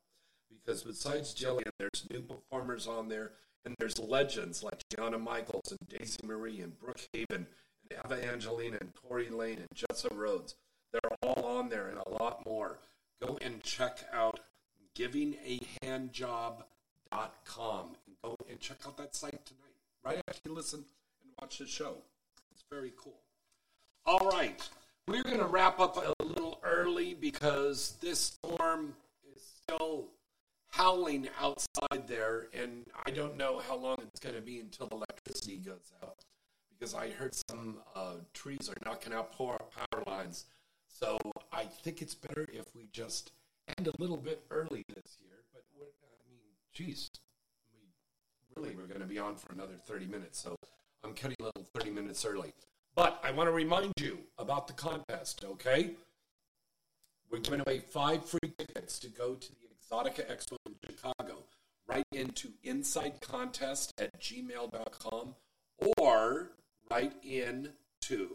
[0.49, 3.31] because besides Jillian, there's new performers on there,
[3.65, 7.47] and there's legends like Gianna Michaels and Daisy Marie and Brooke Haven
[7.89, 10.55] and Eva Angelina and Tori Lane and Jessa Rhodes.
[10.91, 12.79] They're all on there and a lot more.
[13.21, 14.41] Go and check out
[14.95, 20.83] givingahandjob.com and go and check out that site tonight, right after you listen
[21.23, 21.95] and watch the show.
[22.51, 23.21] It's very cool.
[24.05, 24.61] All right,
[25.07, 28.95] we're going to wrap up a little early because this storm
[29.33, 30.09] is still
[30.73, 35.57] howling outside there, and I don't know how long it's going to be until electricity
[35.57, 36.17] goes out
[36.71, 40.45] because I heard some uh, trees are knocking out power, power lines.
[40.87, 41.19] So
[41.51, 43.31] I think it's better if we just
[43.77, 45.43] end a little bit early this year.
[45.53, 46.41] But what, I mean,
[46.73, 47.07] geez,
[47.71, 50.39] we really we're going to be on for another 30 minutes.
[50.39, 50.55] So
[51.03, 52.51] I'm cutting a little 30 minutes early.
[52.95, 55.91] But I want to remind you about the contest, okay?
[57.29, 61.43] We're giving away five free tickets to go to the Exotica Expo in Chicago.
[61.87, 65.35] Write into insidecontest at gmail.com
[65.97, 66.51] or
[66.89, 67.69] write in
[68.01, 68.29] to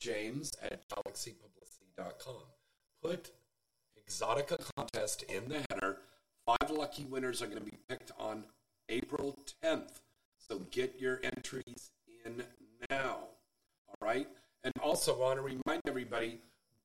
[0.00, 2.42] james at galaxypublicity.com.
[3.02, 3.30] Put
[3.98, 5.98] Exotica Contest in the header.
[6.46, 8.44] Five lucky winners are going to be picked on
[8.88, 10.00] April 10th.
[10.48, 11.90] So get your entries
[12.24, 12.42] in
[12.90, 13.28] now.
[13.88, 14.28] All right?
[14.62, 16.40] And also I want to remind everybody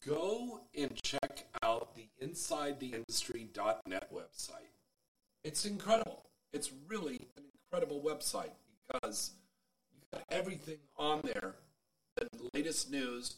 [0.05, 1.18] go and check
[1.63, 4.73] out the InsideTheIndustry.net website.
[5.43, 6.25] It's incredible.
[6.53, 8.51] It's really an incredible website
[8.87, 9.31] because
[9.93, 11.55] you've got everything on there
[12.19, 13.35] the latest news,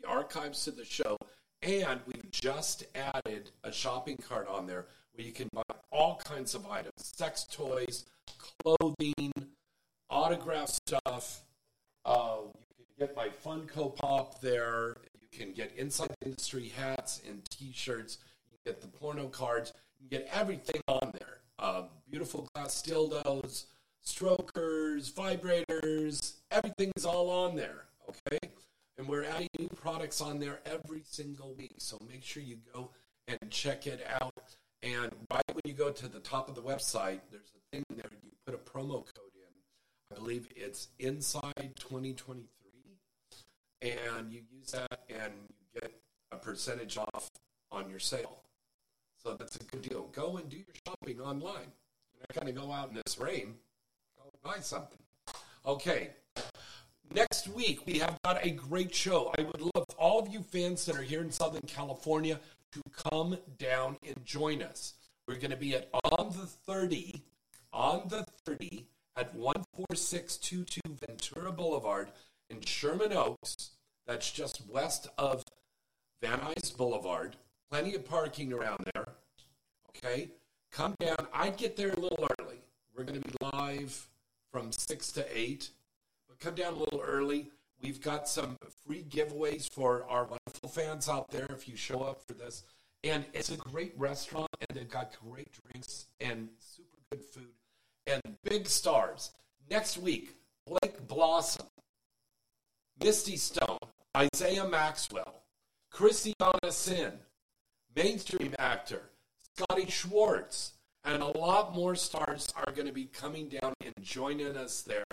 [0.00, 1.16] the archives to the show,
[1.62, 6.54] and we've just added a shopping cart on there where you can buy all kinds
[6.54, 8.04] of items sex toys,
[8.62, 9.32] clothing,
[10.10, 11.42] autograph stuff.
[12.04, 12.38] Uh,
[12.78, 14.96] you can get my Funko Pop there.
[15.36, 18.18] Can get Inside Industry hats and t shirts.
[18.50, 19.74] You can get the porno cards.
[20.00, 21.40] You can get everything on there.
[21.58, 23.64] Uh, beautiful glass dildos,
[24.00, 27.84] strokers, vibrators, everything's all on there.
[28.08, 28.38] Okay?
[28.96, 31.74] And we're adding new products on there every single week.
[31.78, 32.90] So make sure you go
[33.28, 34.56] and check it out.
[34.82, 38.10] And right when you go to the top of the website, there's a thing there.
[38.22, 40.16] You put a promo code in.
[40.16, 42.65] I believe it's Inside 2023.
[43.82, 45.92] And you use that and you get
[46.32, 47.30] a percentage off
[47.70, 48.42] on your sale.
[49.22, 50.08] So that's a good deal.
[50.12, 51.72] Go and do your shopping online.
[52.14, 53.54] You're not going to go out in this rain.
[54.16, 54.98] Go buy something.
[55.66, 56.10] Okay.
[57.12, 59.32] Next week, we have got a great show.
[59.38, 62.40] I would love all of you fans that are here in Southern California
[62.72, 64.94] to come down and join us.
[65.26, 67.22] We're going to be at On the 30,
[67.72, 68.86] On the 30
[69.16, 72.10] at 14622 Ventura Boulevard
[72.50, 73.70] in Sherman Oaks.
[74.06, 75.44] That's just west of
[76.22, 77.36] Van Nuys Boulevard.
[77.70, 79.06] Plenty of parking around there.
[79.88, 80.30] Okay?
[80.70, 81.26] Come down.
[81.32, 82.60] I'd get there a little early.
[82.96, 84.08] We're going to be live
[84.52, 85.70] from 6 to 8.
[86.28, 87.50] But come down a little early.
[87.82, 88.56] We've got some
[88.86, 92.62] free giveaways for our wonderful fans out there if you show up for this.
[93.04, 97.52] And it's a great restaurant, and they've got great drinks and super good food
[98.06, 99.32] and big stars.
[99.70, 100.36] Next week,
[100.66, 101.66] Blake Blossom,
[103.02, 103.78] Misty Stone,
[104.16, 105.42] Isaiah Maxwell,
[105.90, 107.12] Christiana Cinn,
[107.94, 109.10] mainstream actor,
[109.54, 110.72] Scotty Schwartz,
[111.04, 115.04] and a lot more stars are going to be coming down and joining us there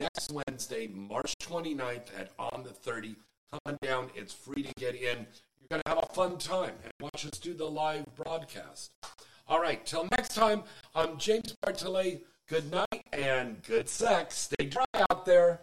[0.00, 3.16] next Wednesday, March 29th at On the 30.
[3.50, 4.10] Come on down.
[4.14, 5.26] It's free to get in.
[5.60, 8.92] You're going to have a fun time and watch us do the live broadcast.
[9.48, 10.62] All right, till next time,
[10.94, 12.22] I'm James Bartholet.
[12.48, 14.36] Good night and good sex.
[14.38, 15.62] Stay dry out there.